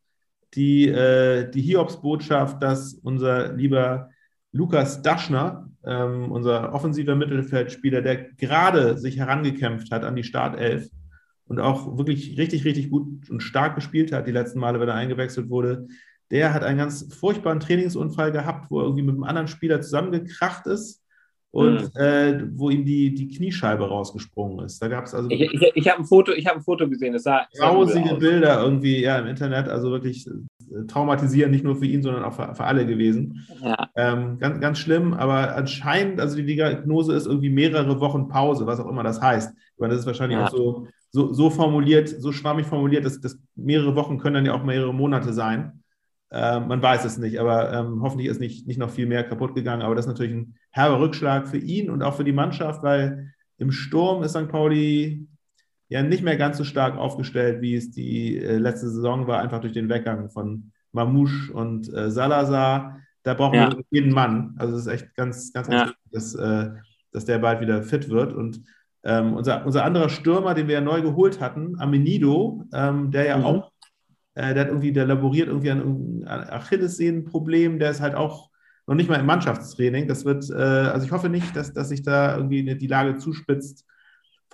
die, 0.55 0.89
äh, 0.89 1.51
die 1.51 1.63
Hiobsbotschaft, 1.63 2.63
dass 2.63 2.95
unser 2.95 3.53
lieber 3.53 4.11
Lukas 4.53 5.03
Daschner, 5.03 5.69
ähm, 5.87 6.31
unser 6.33 6.73
offensiver 6.73 7.15
Mittelfeldspieler, 7.15 8.03
der 8.03 8.31
gerade 8.35 8.99
sich 8.99 9.19
herangekämpft 9.19 9.91
hat 9.91 10.05
an 10.05 10.17
die 10.17 10.25
Startelf 10.25 10.89
und 11.47 11.61
auch 11.61 11.99
wirklich 11.99 12.39
richtig, 12.39 12.65
richtig 12.65 12.91
gut 12.91 13.29
und 13.31 13.43
stark 13.43 13.75
gespielt 13.75 14.13
hat 14.13 14.27
die 14.27 14.33
letzten 14.33 14.61
Male, 14.61 14.81
wenn 14.81 14.89
er 14.89 14.95
eingewechselt 14.95 15.51
wurde, 15.51 15.87
der 16.31 16.55
hat 16.55 16.63
einen 16.63 16.79
ganz 16.79 17.15
furchtbaren 17.15 17.61
Trainingsunfall 17.61 18.33
gehabt, 18.33 18.71
wo 18.71 18.81
er 18.81 18.85
irgendwie 18.85 19.03
mit 19.03 19.15
einem 19.15 19.25
anderen 19.25 19.49
Spieler 19.49 19.81
zusammengekracht 19.83 20.67
ist 20.67 21.03
und 21.51 21.95
äh, 21.97 22.43
wo 22.55 22.71
ihm 22.71 22.85
die, 22.85 23.15
die 23.15 23.29
Kniescheibe 23.29 23.87
rausgesprungen 23.87 24.65
ist. 24.65 24.83
Da 24.83 24.89
gab 24.89 25.05
es 25.05 25.15
also 25.15 25.29
Ich, 25.31 25.43
ich, 25.43 25.73
ich 25.75 25.89
habe 25.89 26.01
ein, 26.01 26.07
Foto- 26.07 26.33
ich 26.33 26.47
hab 26.47 26.57
ein 26.57 26.63
Foto 26.63 26.89
gesehen, 26.89 27.13
das 27.13 27.25
sah, 27.25 27.47
grausige 27.57 28.13
aus. 28.13 28.19
Bilder 28.19 28.63
irgendwie 28.63 29.03
ja, 29.03 29.19
im 29.19 29.27
Internet, 29.27 29.69
also 29.69 29.91
wirklich 29.91 30.27
traumatisierend, 30.87 31.53
nicht 31.53 31.65
nur 31.65 31.77
für 31.77 31.87
ihn, 31.87 32.03
sondern 32.03 32.25
auch 32.25 32.33
für, 32.35 32.55
für 32.55 32.65
alle 32.65 32.87
gewesen. 32.87 33.47
Ja, 33.63 33.89
Ähm, 33.97 34.39
ganz, 34.39 34.61
ganz 34.61 34.79
schlimm, 34.79 35.15
aber 35.15 35.55
anscheinend, 35.57 36.21
also 36.21 36.37
die 36.37 36.45
Diagnose 36.47 37.15
ist 37.15 37.27
irgendwie 37.27 37.51
mehrere 37.51 38.01
Wochen 38.01 38.29
Pause, 38.29 38.67
was 38.67 38.81
auch 38.81 38.89
immer 38.89 39.03
das 39.05 39.21
heißt. 39.21 39.53
Ich 39.57 39.79
meine, 39.81 39.93
das 39.93 40.01
ist 40.01 40.07
wahrscheinlich 40.07 40.39
Ja. 40.39 40.47
auch 40.47 40.51
so, 40.51 40.89
so, 41.11 41.33
so 41.33 41.51
formuliert, 41.51 42.09
so 42.09 42.33
schwammig 42.33 42.67
formuliert, 42.67 43.05
dass, 43.05 43.21
dass 43.21 43.39
mehrere 43.55 43.95
Wochen 43.95 44.19
können 44.19 44.35
dann 44.35 44.47
ja 44.47 44.55
auch 44.55 44.65
mehrere 44.65 44.93
Monate 44.93 45.33
sein. 45.33 45.81
Ähm, 46.33 46.67
man 46.67 46.83
weiß 46.83 47.05
es 47.05 47.19
nicht, 47.19 47.39
aber 47.39 47.73
ähm, 47.73 48.03
hoffentlich 48.03 48.29
ist 48.29 48.41
nicht, 48.41 48.67
nicht 48.67 48.79
noch 48.79 48.91
viel 48.91 49.07
mehr 49.07 49.23
kaputt 49.23 49.55
gegangen. 49.55 49.83
Aber 49.83 49.95
das 49.95 50.07
ist 50.07 50.11
natürlich 50.11 50.33
ein 50.35 50.55
herber 50.71 50.99
Rückschlag 50.99 51.47
für 51.47 51.59
ihn 51.59 51.91
und 51.91 52.03
auch 52.03 52.15
für 52.15 52.25
die 52.25 52.33
Mannschaft, 52.33 52.83
weil 52.83 53.33
im 53.59 53.71
Sturm 53.71 54.25
ist 54.25 54.33
St. 54.33 54.49
Pauli 54.49 55.29
ja 55.89 56.03
nicht 56.03 56.23
mehr 56.23 56.37
ganz 56.37 56.59
so 56.59 56.65
stark 56.65 56.97
aufgestellt, 56.97 57.61
wie 57.63 57.75
es 57.77 57.91
die 57.91 58.39
äh, 58.39 58.57
letzte 58.59 58.89
Saison 58.89 59.27
war, 59.27 59.41
einfach 59.41 59.61
durch 59.61 59.73
den 59.73 59.89
Weggang 59.89 60.31
von 60.31 60.73
Mamouche 60.93 61.53
und 61.53 61.93
äh, 61.93 62.11
Salazar. 62.11 63.01
Da 63.23 63.35
brauchen 63.35 63.57
Ja. 63.59 63.71
wir 63.71 63.85
jeden 63.91 64.13
Mann. 64.13 64.55
Also 64.59 64.75
es 64.77 64.83
ist 64.87 64.93
echt 64.93 65.15
ganz, 65.15 65.53
ganz, 65.53 65.69
ganz 65.69 65.81
Ja. 65.83 65.87
wichtig, 65.89 66.11
dass, 66.13 66.35
äh, 66.35 66.71
dass 67.13 67.25
der 67.25 67.39
bald 67.39 67.61
wieder 67.61 67.83
fit 67.83 68.09
wird. 68.09 68.33
Und 68.33 68.63
ähm, 69.05 69.35
unser, 69.35 69.65
unser 69.67 69.85
anderer 69.85 70.09
Stürmer, 70.09 70.55
den 70.55 70.67
wir 70.69 70.75
ja 70.75 70.81
neu 70.81 71.03
geholt 71.03 71.41
hatten, 71.41 71.79
Amenido, 71.79 72.65
ähm, 72.73 73.11
der 73.11 73.27
ja 73.27 73.39
Mhm. 73.39 73.45
auch, 73.45 73.73
äh, 74.35 74.55
der 74.55 74.63
hat 74.63 74.69
irgendwie, 74.69 74.93
der 74.93 75.07
laboriert 75.07 75.49
irgendwie 75.49 75.71
an 75.71 75.79
irgendeinem 75.79 76.49
Achillessehnenproblem, 76.51 77.79
der 77.79 77.91
ist 77.91 78.01
halt 78.01 78.15
auch 78.15 78.51
noch 78.87 78.95
nicht 78.95 79.09
mal 79.09 79.21
im 79.21 79.27
Mannschaftstraining. 79.27 80.09
Das 80.09 80.25
wird, 80.25 80.49
äh, 80.51 80.55
also 80.55 81.07
ich 81.07 81.13
hoffe 81.13 81.29
nicht, 81.29 81.55
dass, 81.57 81.73
dass 81.73 81.89
sich 81.89 82.03
da 82.03 82.37
irgendwie 82.37 82.61
eine, 82.61 82.77
die 82.77 82.87
Lage 82.87 83.17
zuspitzt, 83.17 83.87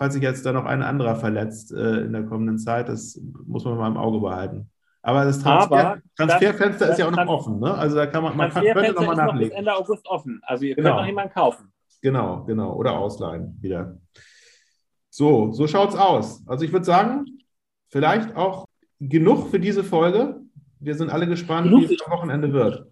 falls 0.01 0.15
sich 0.15 0.23
jetzt 0.23 0.47
da 0.47 0.53
noch 0.53 0.65
ein 0.65 0.83
anderer 0.83 1.15
verletzt 1.15 1.73
äh, 1.73 2.01
in 2.01 2.13
der 2.15 2.23
kommenden 2.25 2.59
Zeit. 2.59 2.89
Das 2.89 3.21
muss 3.47 3.65
man 3.67 3.77
mal 3.77 3.87
im 3.89 3.99
Auge 3.99 4.19
behalten. 4.19 4.71
Aber 5.03 5.25
das 5.25 5.41
Transfer, 5.43 5.77
Aber 5.79 5.99
Transferfenster 6.17 6.87
das- 6.87 6.95
ist 6.95 6.99
ja 6.99 7.07
auch 7.07 7.11
noch 7.11 7.27
offen. 7.27 7.61
Ne? 7.61 7.75
Also 7.75 7.97
da 7.97 8.07
kann 8.07 8.23
man, 8.23 8.35
man 8.37 8.51
kann, 8.51 8.65
könnte 8.65 8.93
nochmal 8.95 9.13
ist 9.13 9.17
noch 9.19 9.25
bis 9.27 9.33
nachlegen. 9.35 9.57
Ende 9.59 9.75
August 9.77 10.07
offen. 10.07 10.41
Also 10.43 10.65
ihr 10.65 10.75
Genau. 10.75 10.89
könnt 10.89 11.01
noch 11.01 11.07
jemanden 11.07 11.35
kaufen. 11.35 11.73
Genau, 12.01 12.45
genau. 12.45 12.73
Oder 12.77 12.99
ausleihen 12.99 13.59
wieder. 13.61 13.99
So, 15.11 15.53
so 15.53 15.67
schaut's 15.67 15.97
aus. 15.97 16.43
Also 16.47 16.65
ich 16.65 16.73
würde 16.73 16.87
sagen, 16.87 17.27
vielleicht 17.89 18.35
auch 18.37 18.65
genug 19.01 19.51
für 19.51 19.61
diese 19.61 19.85
Folge. 19.85 20.41
Wir 20.79 20.95
sind 20.95 21.11
alle 21.11 21.27
gespannt, 21.27 21.65
Genug. 21.65 21.91
wie 21.91 21.95
es 21.95 22.03
am 22.03 22.13
Wochenende 22.13 22.53
wird. 22.55 22.87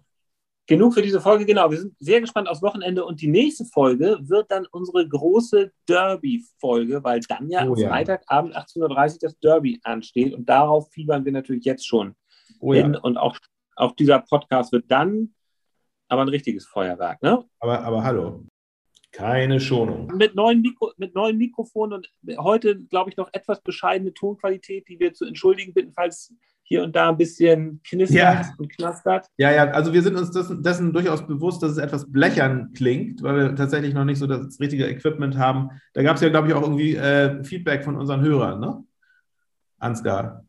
Genug 0.69 0.93
für 0.93 1.01
diese 1.01 1.19
Folge, 1.19 1.47
genau. 1.47 1.71
Wir 1.71 1.79
sind 1.79 1.95
sehr 1.97 2.21
gespannt 2.21 2.47
aufs 2.47 2.61
Wochenende 2.61 3.03
und 3.03 3.19
die 3.21 3.27
nächste 3.27 3.65
Folge 3.65 4.19
wird 4.21 4.51
dann 4.51 4.67
unsere 4.71 5.09
große 5.09 5.71
Derby-Folge, 5.87 7.03
weil 7.03 7.21
dann 7.21 7.49
ja 7.49 7.65
Oh 7.65 7.73
am 7.73 7.79
ja. 7.79 7.89
Freitagabend 7.89 8.55
18.30 8.55 9.13
Uhr 9.13 9.17
das 9.19 9.39
Derby 9.39 9.79
ansteht 9.81 10.31
und 10.31 10.47
darauf 10.47 10.91
fiebern 10.91 11.25
wir 11.25 11.31
natürlich 11.31 11.65
jetzt 11.65 11.87
schon 11.87 12.13
Oh 12.59 12.71
hin 12.71 12.93
ja. 12.93 12.99
und 12.99 13.17
auch, 13.17 13.35
auch 13.77 13.93
dieser 13.93 14.19
Podcast 14.19 14.71
wird 14.71 14.91
dann 14.91 15.33
aber 16.07 16.21
ein 16.21 16.29
richtiges 16.29 16.67
Feuerwerk, 16.67 17.23
ne? 17.23 17.43
Aber, 17.59 17.81
aber 17.81 18.03
hallo. 18.03 18.45
Keine 19.11 19.59
Schonung. 19.59 20.05
Mit 20.17 20.35
neuen, 20.35 20.61
Mikro, 20.61 20.91
mit 20.97 21.15
neuen 21.15 21.39
Mikrofonen 21.39 21.93
und 21.93 22.37
heute, 22.37 22.79
glaube 22.79 23.09
ich, 23.09 23.17
noch 23.17 23.29
etwas 23.33 23.59
bescheidene 23.63 24.13
Tonqualität, 24.13 24.87
die 24.87 24.99
wir 24.99 25.15
zu 25.15 25.25
entschuldigen 25.25 25.73
bitten, 25.73 25.93
falls 25.93 26.31
hier 26.69 26.83
und 26.83 26.95
da 26.95 27.09
ein 27.09 27.17
bisschen 27.17 27.81
knistert 27.83 28.15
Ja. 28.17 28.53
und 28.59 28.69
knastert. 28.69 29.27
Ja, 29.37 29.51
ja, 29.51 29.71
also 29.71 29.91
wir 29.91 30.03
sind 30.03 30.15
uns 30.15 30.29
dessen, 30.29 30.61
dessen 30.61 30.93
durchaus 30.93 31.25
bewusst, 31.25 31.63
dass 31.63 31.71
es 31.71 31.77
etwas 31.79 32.09
blechern 32.11 32.71
klingt, 32.75 33.23
weil 33.23 33.35
wir 33.35 33.55
tatsächlich 33.55 33.95
noch 33.95 34.05
nicht 34.05 34.19
so 34.19 34.27
das 34.27 34.59
richtige 34.59 34.87
Equipment 34.87 35.35
haben. 35.37 35.71
Da 35.93 36.03
gab 36.03 36.15
es 36.15 36.21
ja, 36.21 36.29
glaube 36.29 36.47
ich, 36.47 36.53
auch 36.53 36.61
irgendwie 36.61 36.95
äh, 36.95 37.43
Feedback 37.43 37.83
von 37.83 37.95
unseren 37.95 38.21
Hörern, 38.21 38.59
ne? 38.59 38.83
Ansgar. 39.79 40.45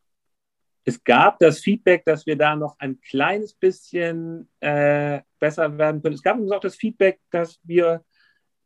Es 0.84 1.02
gab 1.02 1.38
das 1.38 1.60
Feedback, 1.60 2.04
dass 2.04 2.26
wir 2.26 2.36
da 2.36 2.54
noch 2.54 2.76
ein 2.78 3.00
kleines 3.00 3.54
bisschen 3.54 4.48
äh, 4.60 5.20
besser 5.38 5.78
werden 5.78 6.02
können. 6.02 6.14
Es 6.14 6.22
gab 6.22 6.38
uns 6.38 6.50
auch 6.50 6.60
das 6.60 6.76
Feedback, 6.76 7.18
dass 7.30 7.60
wir, 7.64 8.04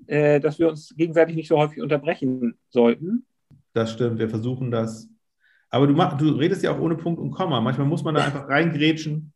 äh, 0.06 0.40
dass 0.40 0.58
wir 0.58 0.68
uns 0.68 0.92
gegenseitig 0.96 1.36
nicht 1.36 1.48
so 1.48 1.56
häufig 1.58 1.80
unterbrechen 1.80 2.58
sollten. 2.68 3.26
Das 3.74 3.92
stimmt, 3.92 4.18
wir 4.18 4.28
versuchen 4.28 4.72
das. 4.72 5.08
Aber 5.74 5.88
du, 5.88 5.92
mach, 5.92 6.16
du 6.16 6.28
redest 6.28 6.62
ja 6.62 6.70
auch 6.70 6.78
ohne 6.78 6.94
Punkt 6.94 7.20
und 7.20 7.32
Komma. 7.32 7.60
Manchmal 7.60 7.88
muss 7.88 8.04
man 8.04 8.14
da 8.14 8.22
einfach 8.24 8.48
reingrätschen. 8.48 9.32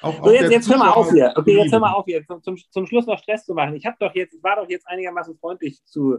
Auch, 0.00 0.24
So, 0.24 0.30
jetzt, 0.30 0.52
jetzt 0.52 0.70
hör 0.70 0.78
mal 0.78 0.90
auf 0.92 1.10
hier. 1.10 1.32
Okay, 1.34 1.58
jetzt 1.60 1.72
hör 1.72 1.80
mal 1.80 1.92
auf 1.92 2.04
hier. 2.04 2.24
Zum, 2.24 2.40
zum, 2.44 2.56
zum 2.56 2.86
Schluss 2.86 3.06
noch 3.06 3.18
Stress 3.18 3.44
zu 3.44 3.54
machen. 3.54 3.74
Ich 3.74 3.84
habe 3.84 3.96
doch 3.98 4.14
jetzt, 4.14 4.34
ich 4.34 4.42
war 4.44 4.54
doch 4.54 4.68
jetzt 4.68 4.86
einigermaßen 4.86 5.36
freundlich 5.36 5.84
zu, 5.84 6.18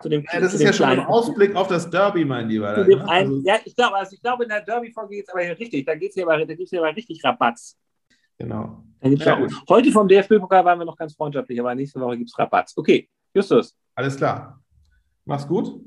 zu 0.00 0.08
dem 0.08 0.24
Ja, 0.32 0.40
das 0.40 0.50
zu 0.50 0.56
ist 0.56 0.60
dem 0.62 0.66
ja 0.66 0.72
schon 0.72 0.86
ein. 0.86 0.98
Ausblick 1.06 1.54
auf 1.54 1.68
das 1.68 1.88
Derby, 1.88 2.24
mein 2.24 2.48
Lieber. 2.48 2.82
Dem 2.82 2.98
ne? 2.98 3.08
einen, 3.08 3.30
Also, 3.30 3.42
ja, 3.46 3.58
ich 3.64 3.76
glaube, 3.76 3.94
also 3.94 4.12
ich 4.12 4.20
glaube, 4.20 4.42
in 4.42 4.48
der 4.48 4.62
Derby-Folge 4.62 5.14
geht 5.14 5.28
es 5.28 5.32
aber 5.32 5.42
hier 5.44 5.56
richtig. 5.56 5.86
Da 5.86 5.94
geht 5.94 6.08
es 6.08 6.14
hier 6.16 6.24
aber, 6.24 6.44
da 6.44 6.54
gibt's 6.54 6.70
hier 6.70 6.82
aber 6.82 6.96
richtig 6.96 7.22
Rabatz. 7.22 7.78
genau. 8.36 8.82
Ja, 9.02 9.38
heute 9.68 9.92
vom 9.92 10.08
DFB-Pokal 10.08 10.64
waren 10.64 10.80
wir 10.80 10.84
noch 10.84 10.96
ganz 10.96 11.14
freundschaftlich, 11.14 11.60
aber 11.60 11.72
nächste 11.76 12.00
Woche 12.00 12.18
gibt 12.18 12.30
es 12.30 12.36
Rabatz. 12.36 12.72
Okay, 12.76 13.08
Justus, 13.32 13.78
Alles 13.94 14.16
klar. 14.16 14.60
Mach's 15.24 15.46
gut. 15.46 15.80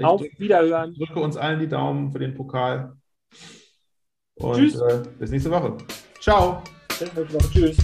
Ich 0.00 0.06
auf 0.06 0.20
drücke- 0.20 0.38
Wiederhören. 0.38 0.94
drücke 0.94 1.20
uns 1.20 1.36
allen 1.36 1.60
die 1.60 1.68
Daumen 1.68 2.10
für 2.12 2.18
den 2.18 2.34
Pokal. 2.34 2.96
Und 4.36 4.56
Tschüss. 4.56 4.80
Äh, 4.80 5.02
bis 5.18 5.30
nächste 5.30 5.50
Woche. 5.50 5.76
Ciao. 6.20 6.62
Bis 6.88 7.00
nächste 7.14 7.32
Woche. 7.34 7.50
Tschüss. 7.52 7.76